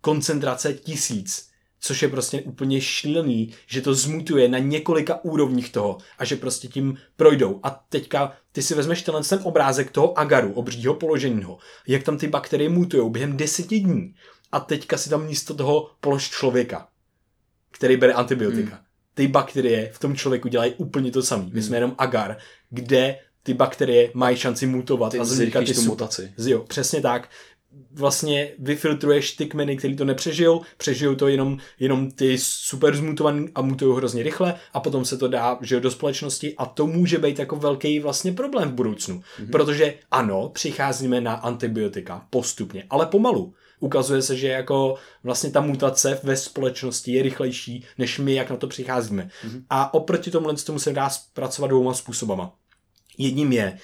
[0.00, 1.47] koncentrace tisíc
[1.80, 6.68] což je prostě úplně šílený, že to zmutuje na několika úrovních toho a že prostě
[6.68, 7.60] tím projdou.
[7.62, 12.28] A teďka ty si vezmeš tenhle ten obrázek toho agaru, obřího položeného, jak tam ty
[12.28, 14.14] bakterie mutují během deseti dní
[14.52, 16.88] a teďka si tam místo toho polož člověka,
[17.70, 18.74] který bere antibiotika.
[18.74, 18.84] Hmm.
[19.14, 21.44] Ty bakterie v tom člověku dělají úplně to samé.
[21.44, 21.62] My hmm.
[21.62, 22.36] jsme jenom agar,
[22.70, 26.32] kde ty bakterie mají šanci mutovat ty a vznikat ty mutaci.
[26.38, 27.28] Jo, přesně tak
[27.92, 33.62] vlastně vyfiltruješ ty kmeny, který to nepřežijou, přežijou to jenom, jenom ty super zmutovaný a
[33.62, 37.38] mutují hrozně rychle a potom se to dá že do společnosti a to může být
[37.38, 39.20] jako velký vlastně problém v budoucnu.
[39.20, 39.50] Mm-hmm.
[39.50, 43.54] Protože ano, přicházíme na antibiotika postupně, ale pomalu.
[43.80, 44.94] Ukazuje se, že jako
[45.24, 49.30] vlastně ta mutace ve společnosti je rychlejší, než my, jak na to přicházíme.
[49.46, 49.62] Mm-hmm.
[49.70, 52.54] A oproti tomu tomu se dá pracovat dvouma způsobama.
[53.18, 53.78] Jedním je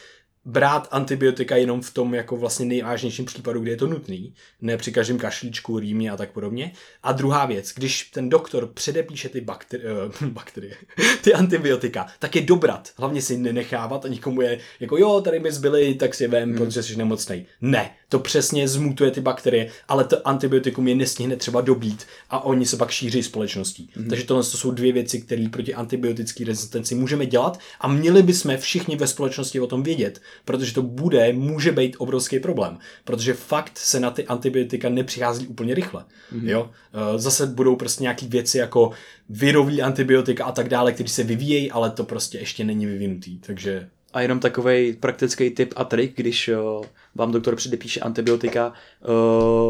[0.45, 4.93] brát antibiotika jenom v tom jako vlastně nejvážnějším případu, kdy je to nutný, ne při
[4.93, 6.73] každém kašlíčku, rýmě a tak podobně.
[7.03, 10.75] A druhá věc, když ten doktor předepíše ty bakterie, uh, bakterie
[11.23, 12.91] ty antibiotika, tak je dobrat.
[12.97, 16.59] Hlavně si nenechávat a nikomu je jako jo, tady mi zbyly, tak si vem, hmm.
[16.59, 17.47] protože jsi nemocnej.
[17.61, 22.67] Ne, to přesně zmutuje ty bakterie, ale to antibiotikum je nestihne třeba dobít a oni
[22.67, 23.91] se pak šíří společností.
[23.95, 24.09] Hmm.
[24.09, 28.57] Takže tohle to jsou dvě věci, které proti antibiotické rezistenci můžeme dělat a měli bychom
[28.57, 33.79] všichni ve společnosti o tom vědět, protože to bude, může být obrovský problém, protože fakt
[33.79, 36.05] se na ty antibiotika nepřichází úplně rychle.
[36.33, 36.49] Mm-hmm.
[36.49, 36.71] Jo?
[36.95, 38.91] Eh, zase budou prostě nějaké věci jako
[39.29, 43.89] virový antibiotika a tak dále, které se vyvíjejí, ale to prostě ještě není vyvinutý, takže...
[44.13, 48.73] A jenom takový praktický tip a trik, když uh, vám doktor předepíše antibiotika,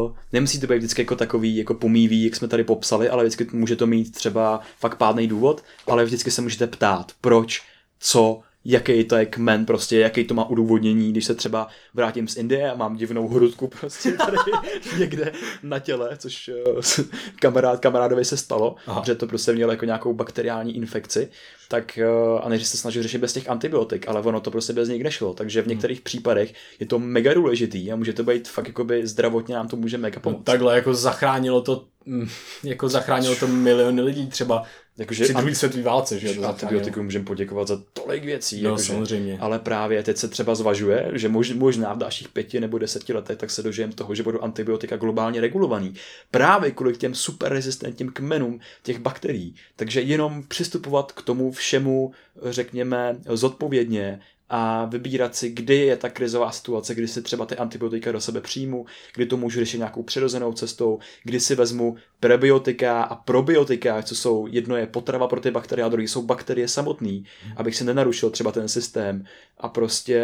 [0.03, 3.47] uh, nemusí to být vždycky jako takový jako pomývý, jak jsme tady popsali, ale vždycky
[3.51, 7.61] může to mít třeba fakt pádný důvod, ale vždycky se můžete ptát, proč,
[7.99, 12.37] co, jaký to je kmen, prostě, jaký to má udůvodnění, když se třeba vrátím z
[12.37, 14.37] Indie a mám divnou hrudku prostě tady
[14.99, 15.31] někde
[15.63, 16.49] na těle, což
[16.97, 17.05] uh,
[17.39, 19.03] kamarád, kamarádovi se stalo, Aha.
[19.05, 21.29] že to prostě mělo jako nějakou bakteriální infekci,
[21.69, 21.99] tak
[22.33, 25.03] uh, a než se snažil řešit bez těch antibiotik, ale ono to prostě bez nich
[25.03, 25.69] nešlo, takže v hmm.
[25.69, 26.03] některých hmm.
[26.03, 29.97] případech je to mega důležitý a může to být fakt jakoby zdravotně nám to může
[29.97, 30.39] mega pomoct.
[30.39, 32.27] No, takhle jako zachránilo to mm,
[32.63, 34.63] jako zachránilo to miliony lidí třeba
[34.97, 36.45] Jakože při druhé světové válce, že?
[36.45, 38.61] Antibiotiku můžeme poděkovat za tolik věcí.
[38.61, 39.37] No, jakože, samozřejmě.
[39.39, 43.37] Ale právě teď se třeba zvažuje, že mož, možná v dalších pěti nebo deseti letech
[43.37, 45.93] tak se dožijeme toho, že budou antibiotika globálně regulovaný.
[46.31, 49.55] Právě kvůli těm super rezistentním kmenům těch bakterií.
[49.75, 52.11] Takže jenom přistupovat k tomu všemu,
[52.43, 54.19] řekněme, zodpovědně
[54.49, 58.41] a vybírat si, kdy je ta krizová situace, kdy si třeba ty antibiotika do sebe
[58.41, 58.85] přijmu,
[59.15, 64.47] kdy to můžu řešit nějakou přirozenou cestou, kdy si vezmu prebiotika a probiotika, co jsou,
[64.47, 67.25] jedno je potrava pro ty bakterie a druhý jsou bakterie samotný,
[67.55, 69.25] abych si nenarušil třeba ten systém.
[69.57, 70.19] A prostě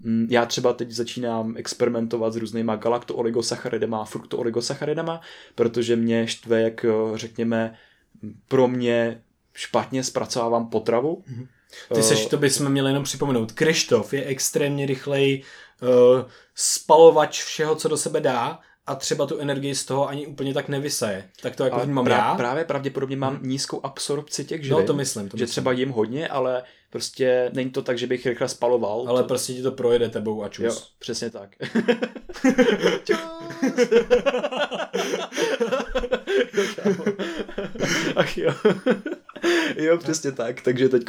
[0.00, 5.20] mm, já třeba teď začínám experimentovat s různýma galaktooligosacharidama a fruktooligosacharidama,
[5.54, 7.74] protože mě štve, jak řekněme,
[8.48, 9.22] pro mě
[9.54, 11.46] špatně zpracovávám potravu, mm-hmm
[11.94, 13.52] ty seš, to bychom měli jenom připomenout.
[13.52, 15.42] Krištof je extrémně rychlej
[15.82, 15.88] uh,
[16.54, 20.68] spalovač všeho, co do sebe dá a třeba tu energii z toho ani úplně tak
[20.68, 21.28] nevysaje.
[21.42, 22.34] Tak to jako ale vnímám pra, já.
[22.34, 23.48] Právě pravděpodobně mám hmm.
[23.48, 24.78] nízkou absorpci těch živin.
[24.78, 25.28] No to myslím.
[25.28, 25.52] To že myslím.
[25.52, 29.04] třeba jim hodně, ale prostě není to tak, že bych rychle spaloval.
[29.08, 29.28] Ale to...
[29.28, 30.64] prostě ti to projede tebou a čus.
[30.64, 31.50] Jo, přesně tak.
[38.16, 38.54] Ach jo.
[39.76, 40.60] jo, přesně tak.
[40.60, 41.04] Takže teď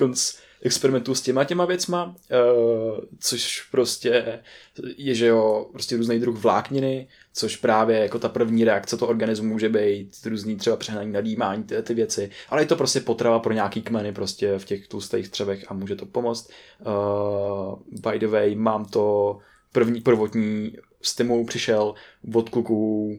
[0.66, 4.40] experimentu s těma těma věcma, uh, což prostě
[4.98, 9.50] je, že jo, prostě různý druh vlákniny, což právě jako ta první reakce toho organismu
[9.50, 13.54] může být různý třeba přehnaný nadýmání, ty, ty věci, ale je to prostě potrava pro
[13.54, 16.50] nějaký kmeny prostě v těch tlustých střevech a může to pomoct.
[16.86, 19.38] Uh, by the way, mám to
[19.72, 21.94] první prvotní stimul přišel
[22.34, 23.12] od kluků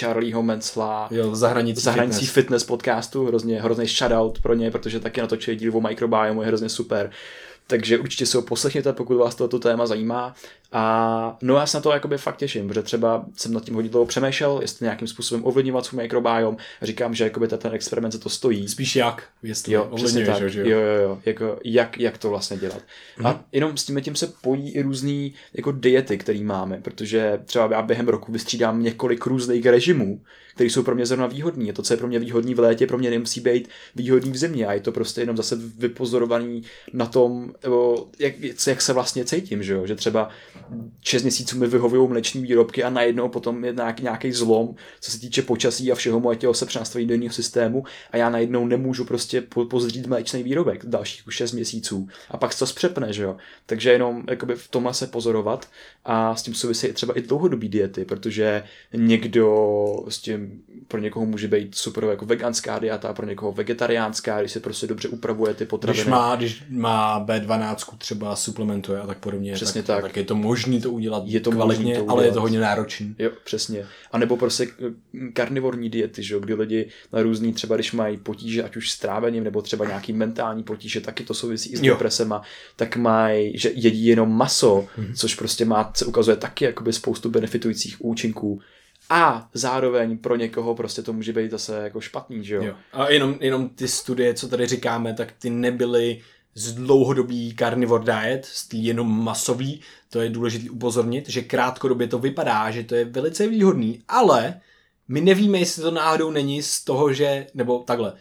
[0.00, 2.32] Charlieho Mencla jo, v zahraničí, v zahraničí fitness.
[2.32, 6.68] fitness podcastu, hrozně, hrozný shoutout pro ně, protože taky natočili díl o mikrobiomu, je hrozně
[6.68, 7.10] super.
[7.66, 10.34] Takže určitě si ho poslechněte, pokud vás toto téma zajímá.
[10.72, 13.90] A no já se na to jakoby fakt těším, protože třeba jsem nad tím hodně
[13.90, 16.56] dlouho přemýšlel, jestli nějakým způsobem ovlivňovat svůj mikrobiom.
[16.82, 18.68] Říkám, že jakoby ten experiment se to stojí.
[18.68, 20.50] Spíš jak, jestli jo, přesně tak.
[20.50, 20.66] Že jo?
[20.66, 21.18] jo, jo, jo.
[21.24, 22.78] Jako, jak, jak, to vlastně dělat.
[22.78, 23.26] Mm-hmm.
[23.26, 23.40] A mhm.
[23.52, 27.82] jenom s tím tím se pojí i různý jako diety, které máme, protože třeba já
[27.82, 30.20] během roku vystřídám několik různých režimů,
[30.54, 31.64] které jsou pro mě zrovna výhodné.
[31.64, 34.36] Je to, co je pro mě výhodný v létě, pro mě nemusí být výhodný v
[34.36, 36.62] zimě a je to prostě jenom zase vypozorovaný
[36.92, 37.52] na tom,
[38.18, 38.34] jak,
[38.66, 39.86] jak se vlastně cítím, že, jo?
[39.86, 40.28] že třeba
[41.02, 45.20] 6 měsíců mi vyhovují mleční výrobky a najednou potom je nějaký, nějaký zlom, co se
[45.20, 49.04] týče počasí a všeho moje tělo se přenastaví do jiného systému a já najednou nemůžu
[49.04, 53.36] prostě pozřít mléčný výrobek dalších 6 měsíců a pak to zpřepne, že jo.
[53.66, 55.68] Takže jenom jakoby v tomhle se pozorovat
[56.04, 59.46] a s tím souvisí třeba i dlouhodobý diety, protože někdo
[60.08, 64.60] s tím pro někoho může být super jako veganská dieta, pro někoho vegetariánská, když se
[64.60, 66.02] prostě dobře upravuje ty potraviny.
[66.02, 70.04] Když má, když má B12 třeba suplementuje a tak podobně, Přesně tak, tak.
[70.04, 72.14] tak je to možné to udělat je to kvalitně, to udělat.
[72.14, 73.14] ale je to hodně náročné.
[73.18, 73.86] Jo, přesně.
[74.12, 74.66] A nebo prostě
[75.32, 79.44] karnivorní diety, že, kdy lidi na různý, třeba když mají potíže, ať už s trávením,
[79.44, 82.42] nebo třeba nějaký mentální potíže, taky to souvisí i s depresema,
[82.76, 85.14] tak mají, že jedí jenom maso, mm-hmm.
[85.14, 88.60] což prostě má, se ukazuje taky jakoby spoustu benefitujících účinků
[89.10, 92.62] a zároveň pro někoho prostě to může být zase jako špatný, že jo?
[92.62, 92.74] jo.
[92.92, 96.20] A jenom, jenom ty studie, co tady říkáme, tak ty nebyly
[96.54, 99.80] z dlouhodobý carnivore diet, jenom masový,
[100.10, 104.60] to je důležité upozornit, že krátkodobě to vypadá, že to je velice výhodný, ale
[105.08, 108.12] my nevíme, jestli to náhodou není z toho, že, nebo takhle,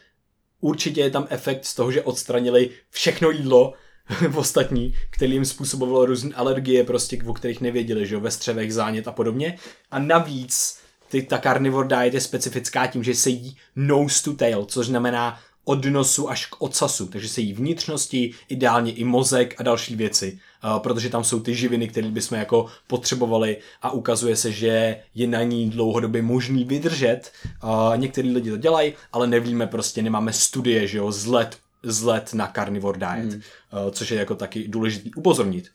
[0.62, 3.74] určitě je tam efekt z toho, že odstranili všechno jídlo
[4.36, 9.08] ostatní, který jim způsobovalo různé alergie, prostě, o kterých nevěděli, že jo, ve střevech, zánět
[9.08, 9.58] a podobně.
[9.92, 10.80] A navíc
[11.10, 15.40] ty, ta carnivore diet je specifická tím, že se jí nose to tail, což znamená
[15.66, 20.40] od nosu až k ocasu, takže se jí vnitřnosti, ideálně i mozek a další věci,
[20.64, 25.28] uh, protože tam jsou ty živiny, které bychom jako potřebovali a ukazuje se, že je
[25.28, 27.32] na ní dlouhodobě možný vydržet.
[27.64, 32.04] Uh, některý lidi to dělají, ale nevíme prostě, nemáme studie, že jo, z let, z
[32.04, 33.42] let na carnivore diet, hmm.
[33.86, 35.70] uh, což je jako taky důležitý upozornit.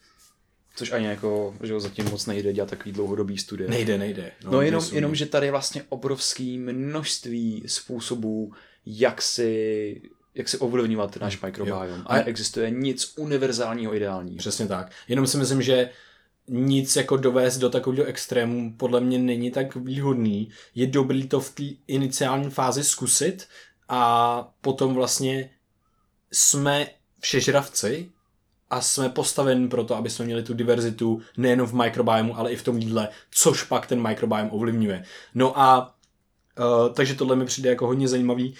[0.76, 3.70] Což ani jako, že jo, zatím moc nejde dělat takový dlouhodobý studie.
[3.70, 4.32] Nejde, nejde.
[4.44, 8.52] No, no jenom, jenom, že tady je vlastně obrovský množství způsobů,
[8.86, 10.02] jak si
[10.34, 12.02] jak si ovlivňovat náš microbiome.
[12.06, 14.38] A existuje nic univerzálního ideálního.
[14.38, 14.92] Přesně tak.
[15.08, 15.90] Jenom si myslím, že
[16.48, 20.50] nic jako dovést do takového extrému podle mě není tak výhodný.
[20.74, 23.48] Je dobrý to v té iniciální fázi zkusit
[23.88, 25.50] a potom vlastně
[26.32, 26.86] jsme
[27.20, 28.10] všežravci
[28.70, 32.56] a jsme postaveni pro to, aby jsme měli tu diverzitu nejen v mikrobiomu, ale i
[32.56, 35.04] v tom jídle, což pak ten mikrobiom ovlivňuje.
[35.34, 35.94] No a
[36.58, 38.54] uh, takže tohle mi přijde jako hodně zajímavý.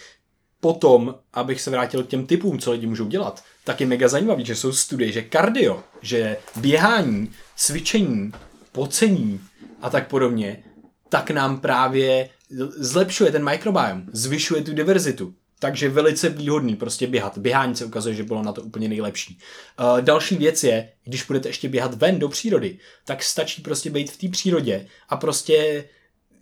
[0.67, 4.45] Potom, abych se vrátil k těm typům, co lidi můžou dělat, tak je mega zajímavý,
[4.45, 8.33] že jsou studie, že kardio, že běhání, cvičení,
[8.73, 9.41] pocení
[9.83, 10.65] a tak podobně,
[11.09, 12.29] tak nám právě
[12.77, 15.35] zlepšuje ten mikrobiom, zvyšuje tu diverzitu.
[15.59, 17.39] Takže velice výhodný prostě běhat.
[17.39, 19.39] Běhání se ukazuje, že bylo na to úplně nejlepší.
[19.81, 24.11] Uh, další věc je, když budete ještě běhat ven do přírody, tak stačí prostě být
[24.11, 25.85] v té přírodě a prostě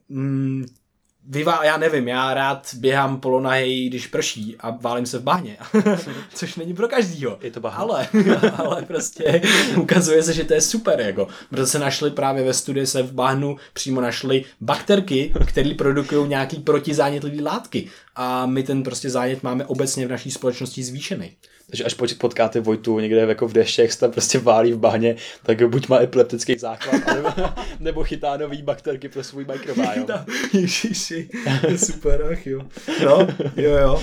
[0.09, 0.67] mm,
[1.29, 5.57] vyvá, já nevím, já rád běhám polonahej, když prší a válím se v bahně,
[6.35, 7.39] což není pro každýho.
[7.43, 7.79] Je to bahna.
[7.79, 8.09] Ale,
[8.57, 9.43] ale prostě
[9.77, 11.29] ukazuje se, že to je super, jako.
[11.51, 16.57] Protože se našli právě ve studii se v bahnu přímo našli bakterky, které produkují nějaký
[16.57, 21.37] protizánětlivý látky a my ten prostě zánět máme obecně v naší společnosti zvýšený.
[21.71, 25.69] Takže až potkáte Vojtu někde jako v deštěch, se tam prostě válí v bahně, tak
[25.69, 27.29] buď má epileptický základ, nebo,
[27.81, 30.07] nebo chytá nový bakterky pro svůj mikrobiom.
[30.53, 31.29] Ježiši,
[31.77, 32.61] super, ach jo.
[33.05, 34.03] No, jo, jo.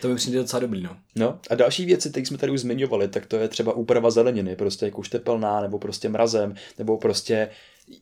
[0.00, 0.96] To mi přijde docela dobrý, no.
[1.16, 4.56] No a další věci, které jsme tady už zmiňovali, tak to je třeba úprava zeleniny,
[4.56, 7.48] prostě jako už tepelná, nebo prostě mrazem, nebo prostě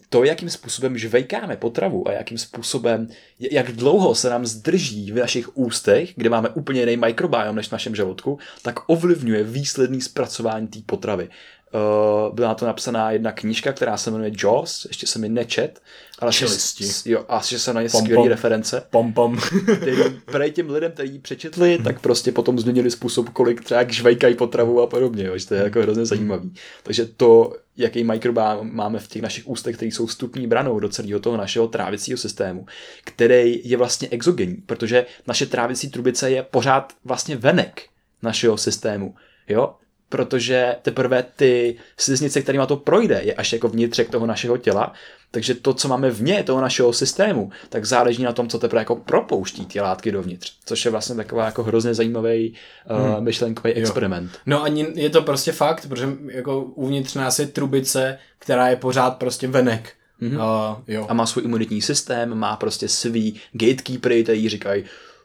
[0.09, 3.09] to, jakým způsobem žvejkáme potravu a jakým způsobem,
[3.39, 7.73] jak dlouho se nám zdrží v našich ústech, kde máme úplně jiný mikrobiom než v
[7.73, 11.29] našem žaludku, tak ovlivňuje výsledný zpracování té potravy.
[11.75, 15.83] Uh, byla na to napsaná jedna knížka, která se jmenuje Jaws, ještě se mi nečet,
[16.19, 17.11] ale Čelisti.
[17.11, 18.83] jo, a že se na ně skvělé reference.
[18.91, 19.39] Pom, pom.
[20.27, 24.83] který těm lidem, kteří ji přečetli, tak prostě potom změnili způsob, kolik třeba žvejkají potravu
[24.83, 26.55] a podobně, jo, že to je jako hrozně zajímavý.
[26.83, 31.21] Takže to, jaký mikrobiom máme v těch našich ústech, které jsou vstupní branou do celého
[31.21, 32.67] toho našeho trávicího systému,
[33.05, 37.83] který je vlastně exogenní, protože naše trávicí trubice je pořád vlastně venek
[38.23, 39.15] našeho systému.
[39.49, 39.75] Jo?
[40.15, 44.93] Protože teprve ty sliznice, kterými to projde, je až jako vnitřek toho našeho těla,
[45.31, 48.97] takže to, co máme vně toho našeho systému, tak záleží na tom, co teprve jako
[48.97, 52.55] propouští ty látky dovnitř, což je vlastně taková jako hrozně zajímavý
[52.91, 53.25] uh, hmm.
[53.25, 53.81] myšlenkový jo.
[53.81, 54.31] experiment.
[54.47, 59.19] No a je to prostě fakt, protože jako uvnitř nás je trubice, která je pořád
[59.19, 59.93] prostě venek.
[60.23, 60.37] Mm-hmm.
[60.37, 61.07] Uh, jo.
[61.09, 64.85] A má svůj imunitní systém, má prostě svý gatekeepery, který říkají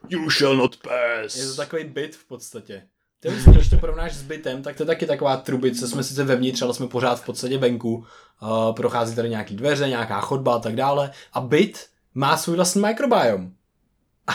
[0.09, 1.35] You shall not pass.
[1.35, 2.83] Je to takový byt v podstatě.
[3.19, 6.61] Ty, když to porovnáš s bytem, tak to je taky taková trubice, jsme sice vevnitř,
[6.61, 8.05] ale jsme pořád v podstatě venku.
[8.41, 11.11] Uh, prochází tady nějaký dveře, nějaká chodba a tak dále.
[11.33, 13.51] A byt má svůj vlastní mikrobiom.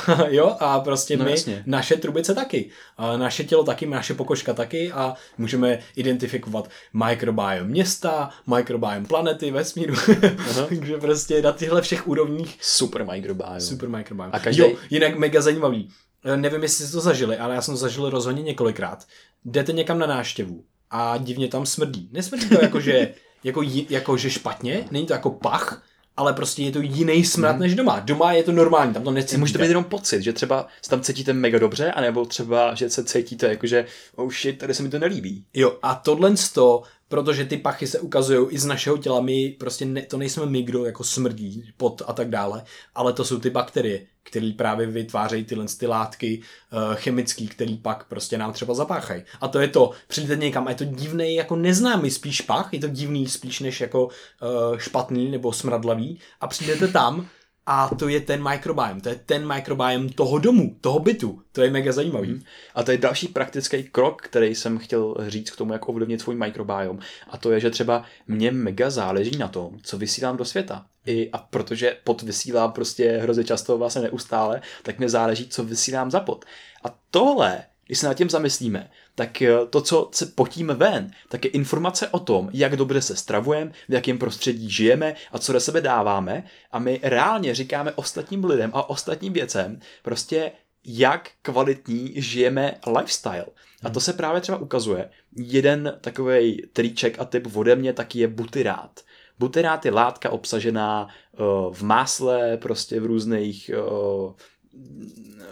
[0.28, 1.62] jo, a prostě no, my, jasně.
[1.66, 8.30] naše trubice taky, a naše tělo taky, naše pokožka taky a můžeme identifikovat mikrobiom města,
[8.56, 9.94] mikrobiom planety, vesmíru,
[10.68, 13.60] takže prostě na těchto všech úrovních super mikrobiom.
[13.60, 14.30] Super mikrobiom.
[14.32, 14.62] A každý...
[14.62, 15.90] Jo, jinak mega zajímavý.
[16.24, 19.06] Eh, nevím, jestli jste to zažili, ale já jsem to zažil rozhodně několikrát.
[19.44, 22.08] Jdete někam na náštěvu a divně tam smrdí.
[22.12, 23.14] Nesmrdí to jako, že,
[23.44, 25.82] jako, jako, že špatně, není to jako pach,
[26.16, 27.60] ale prostě je to jiný smrad mm.
[27.60, 28.00] než doma.
[28.00, 29.38] Doma je to normální, tam to necítíte.
[29.38, 32.90] Může to být jenom pocit, že třeba se tam cítíte mega dobře, anebo třeba, že
[32.90, 35.44] se cítíte jako, že oh shit, tady se mi to nelíbí.
[35.54, 39.84] Jo, a tohle to protože ty pachy se ukazují i z našeho těla, my prostě
[39.84, 43.50] ne, to nejsme my, kdo jako smrdí, pot a tak dále, ale to jsou ty
[43.50, 46.40] bakterie, které právě vytvářejí tyhle ty látky
[46.72, 49.22] uh, chemické, které pak prostě nám třeba zapáchají.
[49.40, 52.80] A to je to, přijdete někam a je to divný, jako neznámý spíš pach, je
[52.80, 57.28] to divný spíš než jako uh, špatný nebo smradlavý a přijdete tam
[57.66, 61.42] a to je ten microbiome, to je ten microbiome toho domu, toho bytu.
[61.52, 62.28] To je mega zajímavý.
[62.28, 62.42] Mm.
[62.74, 66.34] A to je další praktický krok, který jsem chtěl říct k tomu, jak ovlivnit svůj
[66.34, 66.98] microbiome.
[67.30, 70.86] A to je, že třeba mě mega záleží na tom, co vysílám do světa.
[71.06, 76.10] I, a protože pod vysílám prostě hrozně často vlastně neustále, tak mě záleží, co vysílám
[76.10, 76.44] za pod.
[76.84, 81.44] A tohle když se nad tím zamyslíme, tak eh, to, co se potíme ven, tak
[81.44, 85.60] je informace o tom, jak dobře se stravujeme, v jakém prostředí žijeme a co do
[85.60, 90.52] sebe dáváme a my reálně říkáme ostatním lidem a ostatním věcem prostě
[90.84, 93.46] jak kvalitní žijeme lifestyle.
[93.82, 95.10] A to se právě třeba ukazuje.
[95.36, 99.00] Jeden takový triček a typ ode mě taky je butyrát.
[99.38, 104.32] Butyrát je látka obsažená uh, v másle, prostě v různých uh,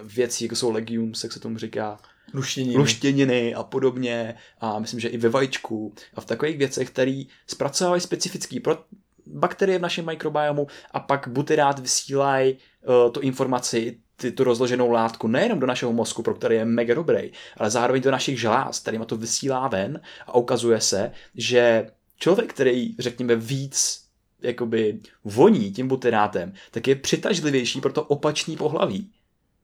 [0.03, 1.99] věcí, jako jsou legumes, jak se tomu říká.
[2.35, 2.77] Luštěniny.
[2.77, 4.35] Luštěniny a podobně.
[4.61, 5.95] A myslím, že i ve vajíčku.
[6.15, 8.79] A v takových věcech, které zpracovávají specifický pro
[9.27, 13.99] bakterie v našem mikrobiomu a pak butyrát vysílají uh, tu informaci
[14.31, 18.11] tu rozloženou látku nejenom do našeho mozku, pro který je mega dobrý, ale zároveň do
[18.11, 24.03] našich žláz, kterýma to vysílá ven a ukazuje se, že člověk, který, řekněme, víc
[24.43, 29.11] jakoby voní tím butyrátem, tak je přitažlivější pro to opačný pohlaví,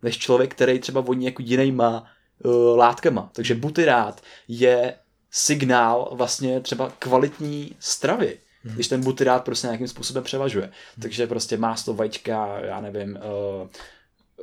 [0.02, 2.06] než člověk, který třeba voní jako jinýma
[2.44, 3.30] uh, látkama.
[3.32, 4.94] Takže butyrát je
[5.30, 8.74] signál vlastně třeba kvalitní stravy, hmm.
[8.74, 10.64] když ten butyrát prostě nějakým způsobem převažuje.
[10.64, 11.02] Hmm.
[11.02, 13.18] Takže prostě máslo, vajíčka, já nevím,
[13.62, 13.68] uh,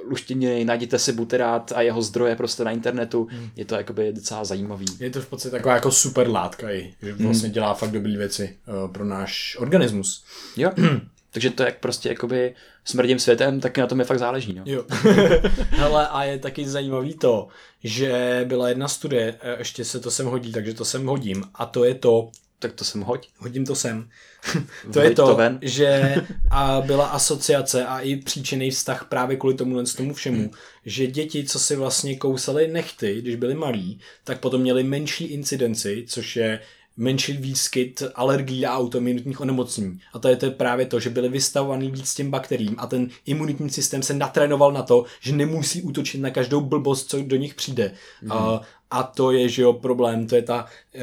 [0.09, 3.49] luštěniny, najděte si buterát a jeho zdroje prostě na internetu, hmm.
[3.55, 4.85] je to jakoby docela zajímavý.
[4.99, 7.25] Je to v podstatě taková jako super látka i, že hmm.
[7.25, 10.25] vlastně dělá fakt dobré věci uh, pro náš organismus.
[10.57, 10.71] Jo,
[11.35, 12.55] takže to jak prostě jakoby
[12.85, 14.53] smrdím světem, tak na tom je fakt záleží.
[14.53, 14.63] No.
[14.65, 14.85] Jo.
[15.69, 17.47] Hele, a je taky zajímavý to,
[17.83, 21.65] že byla jedna studie, eh, ještě se to sem hodí, takže to sem hodím, a
[21.65, 22.29] to je to,
[22.59, 23.27] tak to sem hoď.
[23.37, 24.09] Hodím to sem.
[24.93, 25.59] to je to, to ven.
[25.61, 26.15] že
[26.51, 30.51] a byla asociace a i příčinný vztah právě kvůli tomu tomu všemu, hmm.
[30.85, 36.05] že děti, co si vlastně kousaly nechty, když byly malí, tak potom měli menší incidenci,
[36.07, 36.59] což je
[36.97, 39.99] menší výskyt alergií a autoimunitních onemocnění.
[40.13, 43.69] A to je to právě to, že byly vystavovaný víc těm bakteriím a ten imunitní
[43.69, 47.91] systém se natrénoval na to, že nemusí útočit na každou blbost, co do nich přijde.
[48.21, 48.31] Mm.
[48.31, 48.59] Uh,
[48.91, 50.65] a to je, že jo, problém, to je ta
[50.95, 51.01] uh,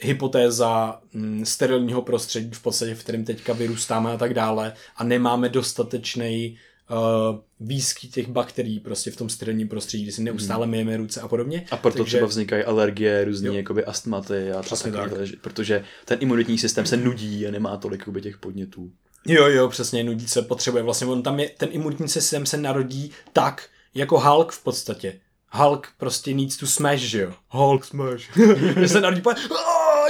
[0.00, 5.48] hypotéza mm, sterilního prostředí, v podstatě, v kterém teďka vyrůstáme a tak dále a nemáme
[5.48, 6.58] dostatečný
[6.92, 10.70] uh, výskyt těch bakterií prostě v tom sterilním prostředí, kdy si neustále hmm.
[10.70, 11.66] myjeme ruce a podobně.
[11.70, 12.16] A proto Takže...
[12.16, 15.12] třeba vznikají alergie, různé jakoby astmaty a Přesně tak.
[15.40, 18.90] protože ten imunitní systém se nudí a nemá tolik jakoby, těch podnětů.
[19.26, 23.10] Jo, jo, přesně, nudí se, potřebuje vlastně, on tam je, ten imunitní systém se narodí
[23.32, 25.20] tak, jako Hulk v podstatě.
[25.54, 27.32] Hulk prostě needs to smash, že jo?
[27.48, 28.30] Hulk smash.
[28.86, 29.22] se narodí,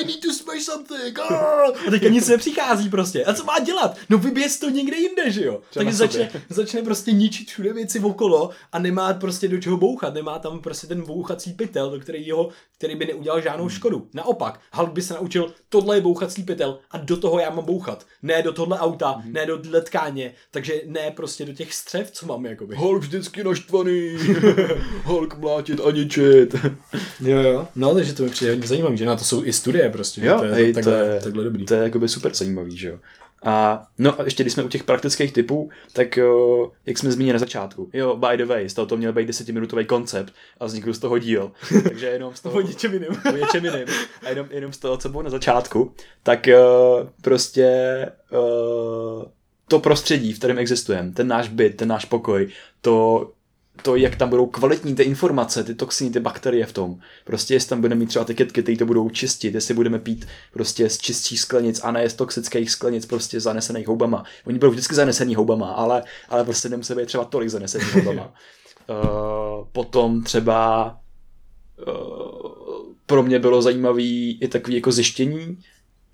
[0.01, 1.19] I need to smash something.
[1.87, 3.25] A teďka nic nepřichází prostě.
[3.25, 3.97] A co má dělat?
[4.09, 5.61] No vyběz to někde jinde, že jo?
[5.75, 10.15] Takže začne, začne prostě ničit všude věci okolo a nemá prostě do čeho bouchat.
[10.15, 13.71] Nemá tam prostě ten bouchací pytel, do kterého, který by neudělal žádnou hmm.
[13.71, 14.09] škodu.
[14.15, 18.07] Naopak, Hulk by se naučil, tohle je bouchací pytel a do toho já mám bouchat.
[18.23, 19.33] Ne do tohle auta, hmm.
[19.33, 22.77] ne do tkáně, takže ne prostě do těch střev, co mám jakoby.
[22.77, 24.17] Hulk vždycky naštvaný.
[25.05, 26.55] Hulk mlátit a ničit.
[27.21, 27.69] jo, jo.
[27.77, 30.27] No, takže to mi přijde hodně zajímavé, že na to jsou i studie prostě.
[30.27, 31.67] Jo, to je, hej, takhle, to je, takhle dobrý.
[31.67, 32.99] To je jakoby super zajímavý, že jo.
[33.45, 37.33] A no a ještě když jsme u těch praktických typů, tak jo, jak jsme zmínili
[37.33, 40.93] na začátku, jo, by the way, z toho to měl být desetiminutový koncept a vznikl
[40.93, 41.53] z toho díl.
[41.83, 42.59] Takže jenom z toho...
[42.59, 43.11] o něčem jiným.
[43.33, 43.87] o něčem jiným.
[44.23, 49.25] A jenom, jenom z toho, co bylo na začátku, tak uh, prostě uh,
[49.69, 52.49] to prostředí, v kterém existujeme, ten náš byt, ten náš pokoj,
[52.81, 53.31] to
[53.83, 56.99] to, jak tam budou kvalitní ty informace, ty toxiny, ty bakterie v tom.
[57.25, 60.27] Prostě jestli tam budeme mít třeba ty kytky, které to budou čistit, jestli budeme pít
[60.53, 64.25] prostě z čistých sklenic a ne z toxických sklenic prostě zanesených houbama.
[64.47, 68.35] Oni budou vždycky zanesený houbama, ale, ale prostě nemusí být třeba tolik zanesený houbama.
[68.89, 70.87] uh, potom třeba
[71.87, 72.63] uh,
[73.07, 75.59] pro mě bylo zajímavé i takové jako zjištění,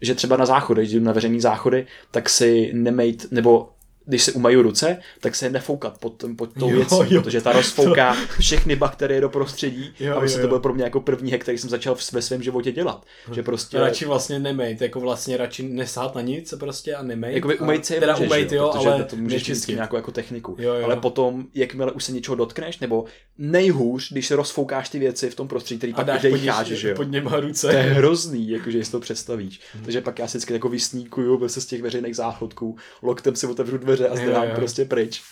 [0.00, 3.68] že třeba na záchody, když jdu na veřejný záchody, tak si nemejt, nebo
[4.08, 7.22] když se umají ruce, tak se nefoukat pod, pod tou jo, věcí, jo.
[7.22, 11.00] protože ta rozfouká všechny bakterie do prostředí jo, a prostě to byl pro mě jako
[11.00, 13.04] první hack, který jsem začal ve svém životě dělat.
[13.32, 13.78] Že prostě...
[13.78, 17.34] Radši vlastně nemejt, jako vlastně radši nesát na nic prostě a nemejt.
[17.34, 20.12] Jakoby umejt se je teda můžeš, umejt, jo, protože ale to můžeš vždycky nějakou jako
[20.12, 20.56] techniku.
[20.58, 20.84] Jo, jo.
[20.84, 23.04] Ale potom, jakmile už se něčeho dotkneš, nebo
[23.38, 26.96] nejhůř, když se rozfoukáš ty věci v tom prostředí, který a pak decháš, že jo.
[26.96, 27.66] Pod něma ruce.
[27.66, 29.60] To je hrozný, jakože si to představíš.
[29.74, 29.84] Hmm.
[29.84, 33.78] Takže pak já si vždycky jako vysníkuju se z těch veřejných záchodků, loktem si otevřu
[33.78, 35.22] dveře a zdrhám prostě pryč.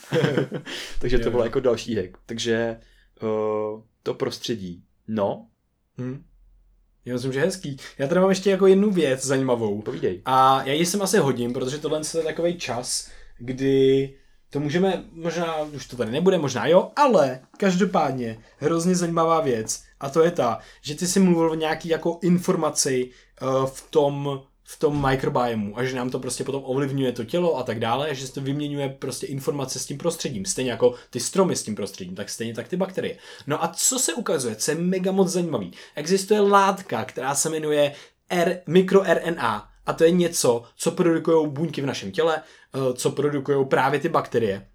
[1.00, 2.18] Takže to bylo jako další hack.
[2.26, 2.80] Takže
[3.22, 4.84] uh, to prostředí.
[5.08, 5.46] No.
[5.98, 6.24] Hmm.
[7.04, 7.76] Já myslím, že hezký.
[7.98, 9.82] Já tady mám ještě jako jednu věc zajímavou.
[9.82, 10.22] Povídej.
[10.24, 14.14] A já ji sem asi hodím, protože tohle je takový čas, kdy
[14.50, 20.10] to můžeme, možná už to tady nebude, možná jo, ale každopádně hrozně zajímavá věc a
[20.10, 23.10] to je ta, že ty si mluvil o nějaký jako informaci
[23.42, 27.56] uh, v tom v tom mikrobiomu a že nám to prostě potom ovlivňuje to tělo
[27.56, 30.44] a tak dále, a že se to vyměňuje prostě informace s tím prostředím.
[30.44, 33.18] Stejně jako ty stromy s tím prostředím, tak stejně tak ty bakterie.
[33.46, 35.72] No a co se ukazuje, co je mega moc zajímavý?
[35.94, 37.94] Existuje látka, která se jmenuje
[38.30, 43.66] R, mikroRNA a to je něco, co produkují buňky v našem těle, eh, co produkují
[43.66, 44.66] právě ty bakterie.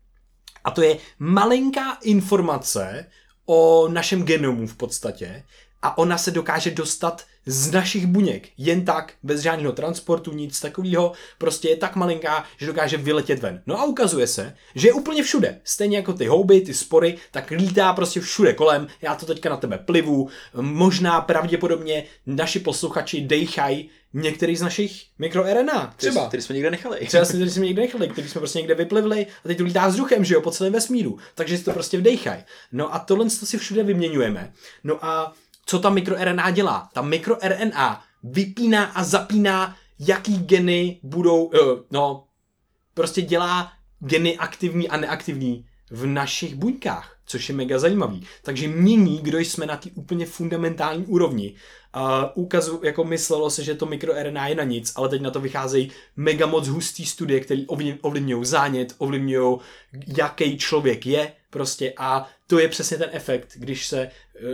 [0.63, 3.05] A to je malinká informace
[3.45, 5.43] o našem genomu v podstatě
[5.81, 8.49] a ona se dokáže dostat z našich buněk.
[8.57, 11.11] Jen tak, bez žádného transportu, nic takového.
[11.37, 13.61] Prostě je tak malinká, že dokáže vyletět ven.
[13.65, 15.61] No a ukazuje se, že je úplně všude.
[15.63, 18.87] Stejně jako ty houby, ty spory, tak lítá prostě všude kolem.
[19.01, 20.29] Já to teďka na tebe plivu.
[20.53, 25.93] Možná pravděpodobně naši posluchači dejchají některý z našich mikroRNA.
[25.97, 26.27] Třeba.
[26.27, 26.99] Který jsme někde nechali.
[27.07, 30.25] Třeba který jsme někde nechali, který jsme prostě někde vyplivli a teď to lítá vzduchem,
[30.25, 31.17] že jo, po celém vesmíru.
[31.35, 32.43] Takže si to prostě vdejchají.
[32.71, 34.53] No a tohle to si všude vyměňujeme.
[34.83, 35.33] No a
[35.65, 36.89] co ta mikroRNA dělá?
[36.93, 42.27] Ta mikroRNA vypíná a zapíná, jaký geny budou, uh, no,
[42.93, 48.27] prostě dělá geny aktivní a neaktivní v našich buňkách, což je mega zajímavý.
[48.43, 51.55] Takže mění, kdo jsme na té úplně fundamentální úrovni.
[52.35, 52.47] Uh,
[52.83, 56.45] jako myslelo se, že to mikroRNA je na nic, ale teď na to vycházejí mega
[56.45, 57.61] moc hustý studie, které
[58.01, 59.57] ovlivňují zánět, ovlivňují,
[60.17, 64.09] jaký člověk je, prostě a to je přesně ten efekt, když se,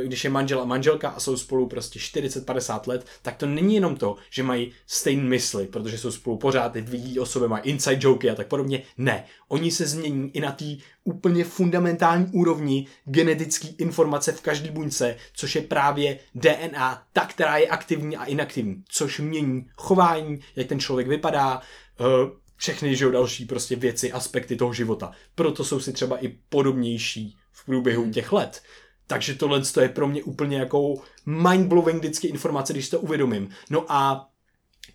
[0.05, 3.95] když je manžel a manželka a jsou spolu prostě 40-50 let, tak to není jenom
[3.95, 7.99] to, že mají stejné mysli, protože jsou spolu pořád, ty vidí o sobě, mají inside
[7.99, 8.81] joky a tak podobně.
[8.97, 10.65] Ne, oni se změní i na té
[11.03, 17.67] úplně fundamentální úrovni genetické informace v každé buňce, což je právě DNA, ta, která je
[17.67, 21.61] aktivní a inaktivní, což mění chování, jak ten člověk vypadá,
[21.99, 22.03] eh,
[22.57, 25.11] všechny že další prostě věci, aspekty toho života.
[25.35, 28.11] Proto jsou si třeba i podobnější v průběhu hmm.
[28.11, 28.61] těch let.
[29.07, 30.93] Takže tohle je pro mě úplně jako
[31.27, 33.49] mind-blowing vždycky informace, když to uvědomím.
[33.69, 34.29] No a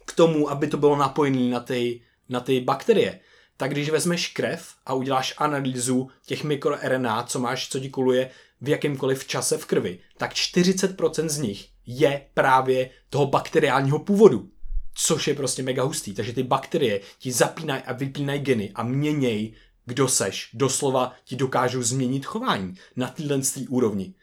[0.07, 3.20] k tomu, aby to bylo napojené na ty, na ty bakterie,
[3.57, 8.30] tak když vezmeš krev a uděláš analýzu těch mikroRNA, co máš, co ti koluje
[8.62, 14.48] v jakýmkoliv čase v krvi, tak 40% z nich je právě toho bakteriálního původu
[14.94, 16.14] což je prostě mega hustý.
[16.14, 19.52] Takže ty bakterie ti zapínají a vypínají geny a měněj,
[19.86, 20.50] kdo seš.
[20.54, 24.14] Doslova ti dokážou změnit chování na téhle úrovni.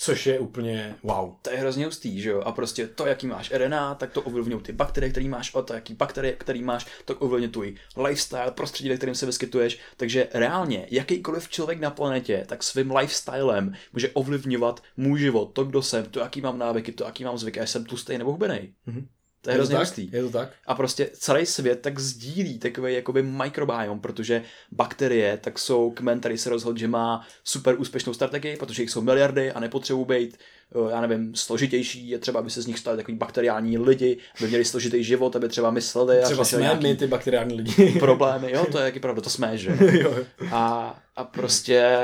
[0.00, 1.34] Což je úplně wow.
[1.42, 2.40] To je hrozně hustý, že jo?
[2.40, 5.74] A prostě to, jaký máš RNA, tak to ovlivňují ty bakterie, které máš, a to,
[5.74, 9.78] jaký bakterie, který máš, tak ovlivňuje tvůj lifestyle, prostředí, ve kterém se vyskytuješ.
[9.96, 15.82] Takže reálně, jakýkoliv člověk na planetě, tak svým lifestylem může ovlivňovat můj život, to, kdo
[15.82, 18.74] jsem, to, jaký mám návyky, to, jaký mám zvyky, jestli jsem tlustý nebo hubený.
[18.88, 19.06] Mm-hmm.
[19.42, 20.10] To je, je hrozně to hustý.
[20.12, 20.50] Je to tak.
[20.66, 26.38] A prostě celý svět tak sdílí takový jakoby mikrobiom, protože bakterie tak jsou kmen, který
[26.38, 30.38] se rozhodl, že má super úspěšnou strategii, protože jich jsou miliardy a nepotřebují být
[30.74, 34.48] eh, já nevím, složitější, je třeba, aby se z nich stali takový bakteriální lidi, aby
[34.48, 36.20] měli složitý život, aby třeba mysleli.
[36.24, 37.96] Třeba jsme my, ty bakteriální lidi.
[37.98, 39.78] problémy, jo, to je jaký pravda, to jsme, že?
[40.50, 41.96] a, a prostě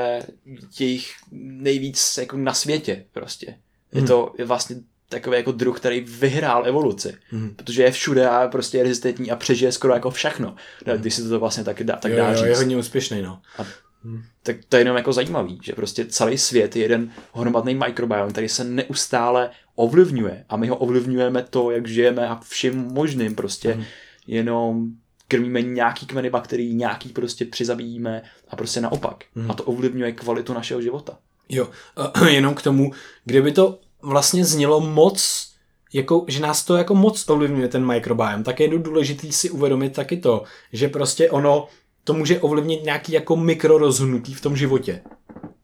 [0.79, 3.57] jejich nejvíc jako na světě prostě.
[3.91, 4.07] Je hmm.
[4.07, 4.75] to je vlastně
[5.15, 7.55] takový jako druh, který vyhrál evoluci, mm.
[7.55, 10.55] protože je všude a prostě je rezistentní a přežije skoro jako všechno,
[10.87, 10.93] mm.
[10.93, 12.45] když se to vlastně tak dá, tak jo, dá jo, říct.
[12.45, 13.41] je hodně úspěšný, no.
[13.57, 13.65] A
[14.03, 14.23] mm.
[14.43, 18.49] tak to je jenom jako zajímavý, že prostě celý svět je jeden hromadný mikrobiom, který
[18.49, 23.83] se neustále ovlivňuje a my ho ovlivňujeme to, jak žijeme a vším možným prostě mm.
[24.27, 24.87] jenom
[25.27, 29.23] krmíme nějaký kmeny bakterií, nějaký prostě přizabíjíme a prostě naopak.
[29.35, 29.51] Mm.
[29.51, 31.17] A to ovlivňuje kvalitu našeho života.
[31.49, 31.69] Jo,
[32.27, 32.91] jenom k tomu,
[33.25, 35.47] kdyby to vlastně znělo moc,
[35.93, 40.17] jako, že nás to jako moc ovlivňuje ten microbiome, tak je důležitý si uvědomit taky
[40.17, 40.43] to,
[40.73, 41.67] že prostě ono
[42.03, 45.01] to může ovlivnit nějaký jako mikrorozhodnutí v tom životě.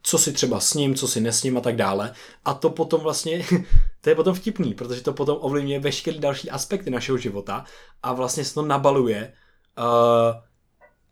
[0.04, 2.14] Co si třeba s ním, co si nesním a tak dále.
[2.46, 3.46] A to potom vlastně,
[4.02, 7.66] to je potom vtipný, protože to potom ovlivňuje veškeré další aspekty našeho života
[8.04, 9.34] a vlastně se to nabaluje
[9.78, 10.42] uh,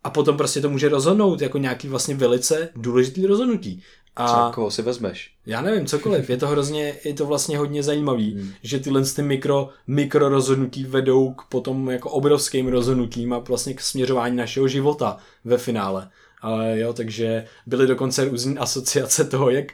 [0.03, 3.83] a potom prostě to může rozhodnout jako nějaký vlastně velice důležitý rozhodnutí.
[4.15, 5.31] A Třeba koho si vezmeš?
[5.45, 6.29] Já nevím, cokoliv.
[6.29, 8.51] Je to hrozně, je to vlastně hodně zajímavý, hmm.
[8.63, 13.81] že tyhle ty mikro, mikro rozhodnutí vedou k potom jako obrovským rozhodnutím a vlastně k
[13.81, 16.09] směřování našeho života ve finále.
[16.41, 19.65] Ale jo, takže byly dokonce různé asociace toho, jak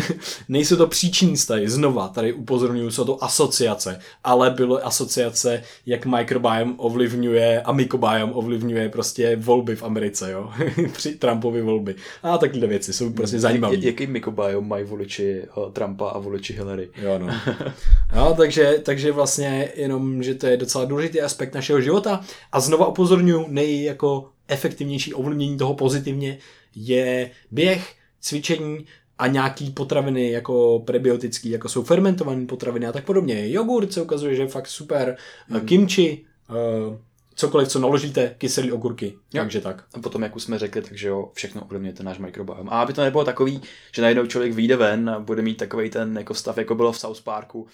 [0.48, 6.74] nejsou to příčinný stavy, znova tady upozorňuju, jsou to asociace, ale bylo asociace, jak microbiome
[6.76, 10.50] ovlivňuje a mycobiome ovlivňuje prostě volby v Americe, jo,
[10.92, 11.94] při Trumpovi volby.
[12.22, 13.76] A takové věci jsou prostě zajímavé.
[13.78, 16.88] Jaký mycobiome mají voliči eh, Trumpa a voliči Hillary?
[17.02, 17.26] Jo, no.
[18.16, 22.20] no takže, takže vlastně jenom, že to je docela důležitý aspekt našeho života
[22.52, 26.38] a znova upozorňuju, nej jako efektivnější ovlivnění toho pozitivně
[26.74, 28.86] je běh, cvičení
[29.18, 33.52] a nějaký potraviny jako prebiotický, jako jsou fermentované potraviny a tak podobně.
[33.52, 35.16] Jogurt se ukazuje, že je fakt super,
[35.48, 35.60] mm.
[35.60, 36.96] kimchi, uh,
[37.40, 39.42] cokoliv, co naložíte, kyselý ogurky, Jo.
[39.42, 39.84] takže tak.
[39.94, 42.68] A potom, jak už jsme řekli, takže jo, všechno ovlivňuje náš mikrobiom.
[42.68, 43.60] A aby to nebylo takový,
[43.94, 46.98] že najednou člověk vyjde ven a bude mít takový ten jako stav, jako bylo v
[46.98, 47.66] South Parku,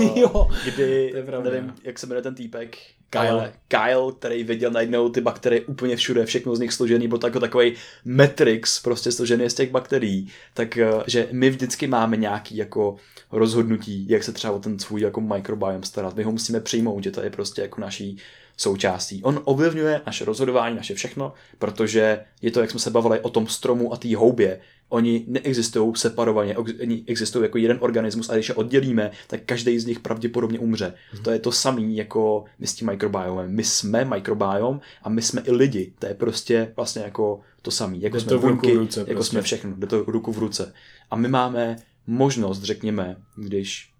[0.00, 1.50] uh, Jo, kdy, to je pravda.
[1.50, 2.76] nevím, jak se jmenuje ten týpek,
[3.10, 3.52] Kyle.
[3.68, 7.74] Kyle, který viděl najednou ty bakterie úplně všude, všechno z nich složený, byl jako takový
[8.04, 12.96] matrix, prostě složený z těch bakterií, tak eh, že my vždycky máme nějaký jako
[13.32, 16.16] rozhodnutí, jak se třeba o ten svůj jako microbiome starat.
[16.16, 18.18] My ho musíme přijmout, že to je prostě jako naší
[18.56, 19.22] součástí.
[19.22, 23.46] On ovlivňuje naše rozhodování, naše všechno, protože je to, jak jsme se bavili o tom
[23.46, 24.60] stromu a té houbě.
[24.88, 29.86] Oni neexistují separovaně, oni existují jako jeden organismus a když je oddělíme, tak každý z
[29.86, 30.94] nich pravděpodobně umře.
[31.22, 33.54] To je to samý jako my s tím mikrobiomem.
[33.54, 35.92] My jsme mikrobiom a my jsme i lidi.
[35.98, 38.02] To je prostě vlastně jako to samý.
[38.02, 39.30] Jako Jde jsme to v ruku v ruce jako prostě.
[39.30, 39.72] jsme všechno.
[39.76, 40.72] Jde to ruku v ruce.
[41.10, 41.76] A my máme
[42.10, 43.92] možnost, řekněme, když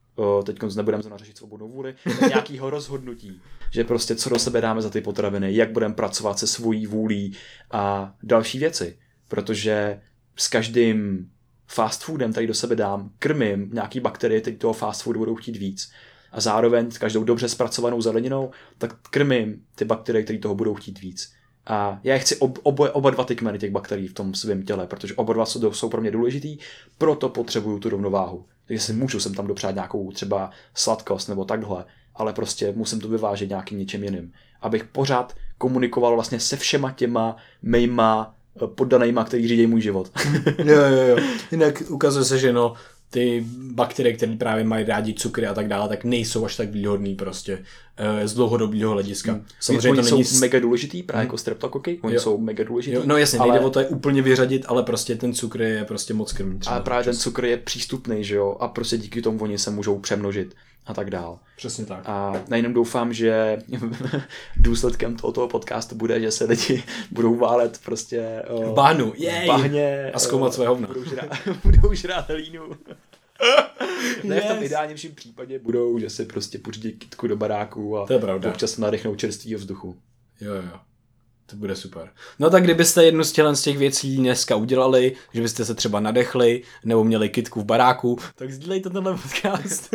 [0.45, 1.95] teď nebudeme zrovna řešit svobodnou vůli,
[2.28, 6.47] nějakého rozhodnutí, že prostě co do sebe dáme za ty potraviny, jak budeme pracovat se
[6.47, 7.37] svojí vůlí
[7.70, 8.99] a další věci.
[9.28, 10.01] Protože
[10.37, 11.31] s každým
[11.66, 15.57] fast foodem, který do sebe dám, krmím nějaký bakterie, teď toho fast foodu budou chtít
[15.57, 15.93] víc.
[16.32, 21.01] A zároveň s každou dobře zpracovanou zeleninou, tak krmím ty bakterie, které toho budou chtít
[21.01, 21.32] víc.
[21.66, 24.87] A já chci ob, oba, oba dva ty kmeny těch bakterií v tom svém těle,
[24.87, 26.59] protože oba dva jsou, jsou pro mě důležitý,
[26.99, 28.45] proto potřebuju tu rovnováhu.
[28.66, 31.85] Takže si můžu sem tam dopřát nějakou třeba sladkost nebo takhle,
[32.15, 34.32] ale prostě musím to vyvážet nějakým něčím jiným.
[34.61, 40.11] Abych pořád komunikoval vlastně se všema těma mýma eh, poddanýma, který řídí můj život.
[40.59, 41.16] jo, jo, jo.
[41.51, 42.74] Jinak ukazuje se, že no,
[43.11, 47.15] ty bakterie, které právě mají rádi cukry a tak dále, tak nejsou až tak výhodný
[47.15, 47.59] prostě
[47.97, 49.32] eh, z dlouhodobého hlediska.
[49.32, 49.45] Hmm.
[49.61, 50.24] Samozřejmě oni to není...
[50.24, 52.20] jsou mega důležitý, právě jako streptokoky, oni Jo.
[52.20, 52.97] jsou mega důležitý.
[52.97, 53.51] Jo, no jasně, ale...
[53.53, 56.61] nejde o to je úplně vyřadit, ale prostě ten cukr je prostě moc krmný.
[56.66, 59.99] Ale právě ten cukr je přístupný, že jo, a prostě díky tomu oni se můžou
[59.99, 60.55] přemnožit
[60.86, 61.39] a tak dál.
[61.57, 62.02] Přesně tak.
[62.09, 63.59] A nejenom doufám, že
[64.57, 69.47] důsledkem tohoto podcastu bude, že se lidi budou válet prostě V bahnu, v jej!
[69.47, 70.89] bahně A zkoumat své hovna.
[70.89, 71.31] Budou žrát,
[71.65, 72.62] budou žrát hlínu.
[74.24, 74.66] Ne, v tom Yes.
[74.66, 78.51] ideálnějším případě budou, že si prostě pořídí kitku do baráku a To je pravda.
[78.51, 79.97] občas nadechnou čerstvého vzduchu.
[80.40, 80.62] Jo, jo.
[81.51, 82.10] To bude super.
[82.39, 86.01] No tak kdybyste jednu z tělen z těch věcí dneska udělali, že byste se třeba
[86.01, 89.94] nadechli, nebo měli kitku v baráku, tak sdílejte tenhle podcast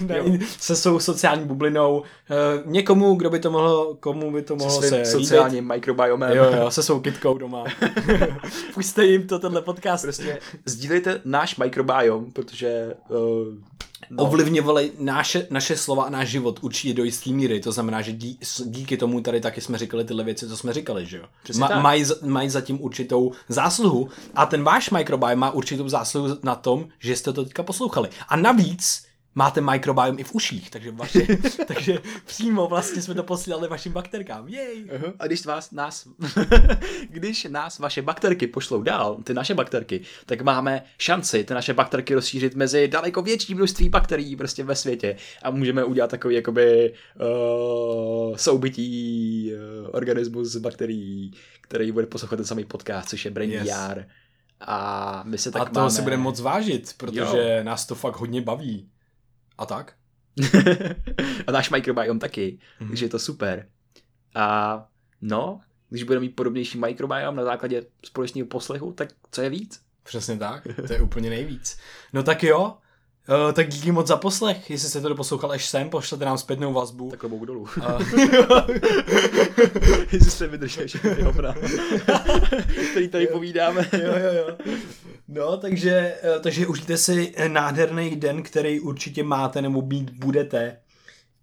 [0.00, 0.14] Na
[0.58, 2.02] se svou sociální bublinou.
[2.30, 6.36] Eh, někomu, kdo by to mohlo, komu by to Se mohlo svým se sociálním mikrobiomem.
[6.36, 7.64] Jo, jo, se svou kitkou doma.
[8.74, 10.04] Puste jim to tenhle podcast.
[10.04, 13.18] Prostě sdílejte náš mikrobiom, protože uh,
[14.10, 14.24] no.
[14.24, 17.60] ovlivňovaly naše, naše slova a náš život určitě do jistý míry.
[17.60, 21.06] To znamená, že dí, díky tomu tady taky jsme říkali tyhle věci, co jsme říkali,
[21.06, 21.24] že jo?
[21.58, 21.82] Tak.
[21.82, 27.16] mají, mají zatím určitou zásluhu a ten váš microbiome má určitou zásluhu na tom, že
[27.16, 28.08] jste to teďka poslouchali.
[28.28, 29.07] A navíc
[29.38, 31.20] máte microbiome i v uších, takže, vaše,
[31.66, 34.48] takže přímo vlastně jsme to posílali vašim bakterkám.
[34.48, 34.84] Jej!
[34.84, 35.12] Uh-huh.
[35.18, 36.08] A když vás, nás,
[37.10, 42.14] když nás vaše bakterky pošlou dál, ty naše bakterky, tak máme šanci ty naše bakterky
[42.14, 48.36] rozšířit mezi daleko větší množství bakterií prostě ve světě a můžeme udělat takový jakoby uh,
[48.36, 53.66] soubytí uh, organismus z bakterií, který bude poslouchat ten samý podcast, což je Brain Yes.
[53.66, 54.06] yes.
[54.60, 55.90] A my se tak a to máme...
[55.90, 57.64] si budeme moc vážit, protože jo.
[57.64, 58.88] nás to fakt hodně baví.
[59.58, 59.94] A tak?
[61.46, 62.58] a náš microbiome taky, Mhm.
[62.86, 62.90] mm-hmm.
[62.90, 63.68] takže je to super.
[64.34, 64.88] A
[65.20, 69.80] no, když budeme mít podobnější microbiome na základě společného poslechu, tak co je víc?
[70.02, 71.78] Přesně tak, to je úplně nejvíc.
[72.12, 72.76] No tak jo,
[73.46, 74.70] Uh, tak díky moc za poslech.
[74.70, 77.10] Jestli jste to doposlouchal až sem, pošlete nám zpětnou vazbu.
[77.10, 77.66] Tak klobouk dolů.
[77.82, 77.98] A-
[80.12, 81.54] Jestli jste vydrželi všechny ty hovna,
[82.90, 83.88] který tady povídáme.
[83.92, 84.56] jo, jo, jo.
[85.28, 90.76] No, takže, eh, takže užijte si nádherný den, který určitě máte nebo mít budete.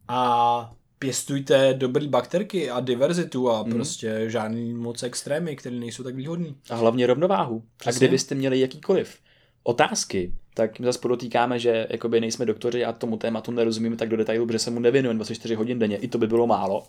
[0.08, 3.72] A pěstujte dobrý bakterky a diverzitu a Mhm.
[3.74, 6.56] prostě žádný moc extrémy, které nejsou tak výhodný.
[6.70, 7.64] A hlavně rovnováhu.
[7.78, 7.98] Přesně.
[7.98, 9.18] A kdybyste měli jakýkoliv
[9.64, 14.18] otázky, tak my zase podotýkáme, že jakoby nejsme doktoři a tomu tématu nerozumíme tak do
[14.18, 16.88] detailu, protože se mu nevěnujeme 24 hodin denně, i to by bylo málo.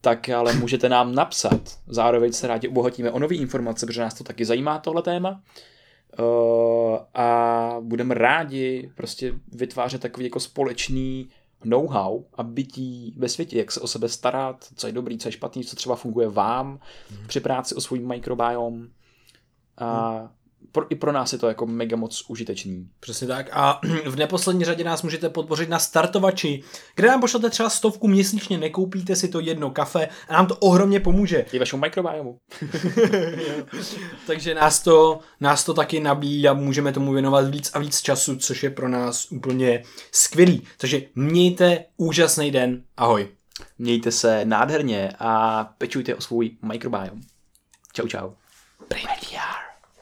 [0.00, 1.78] Tak ale můžete nám napsat.
[1.86, 5.42] Zároveň se rádi obohatíme o nové informace, protože nás to taky zajímá tohle téma.
[6.18, 11.28] Uh, a budeme rádi prostě vytvářet takový jako společný
[11.64, 15.32] know-how a bytí ve světě, jak se o sebe starat, co je dobrý, co je
[15.32, 16.80] špatný, co třeba funguje vám
[17.26, 18.86] při práci o svůj microbiome.
[19.78, 20.30] A
[20.72, 22.88] pro, i pro nás je to jako mega moc užitečný.
[23.00, 23.48] Přesně tak.
[23.52, 26.62] A v neposlední řadě nás můžete podpořit na startovači,
[26.94, 31.00] kde nám pošlete třeba stovku měsíčně, nekoupíte si to jedno kafe a nám to ohromně
[31.00, 31.44] pomůže.
[31.52, 32.38] I vašemu mikrobiomu.
[34.26, 38.36] Takže nás to, nás to taky nabíjí a můžeme tomu věnovat víc a víc času,
[38.36, 39.82] což je pro nás úplně
[40.12, 40.62] skvělý.
[40.76, 42.82] Takže mějte úžasný den.
[42.96, 43.28] Ahoj.
[43.78, 47.20] Mějte se nádherně a pečujte o svůj mikrobiom.
[47.92, 48.30] Čau, čau.
[48.88, 49.61] Primedia.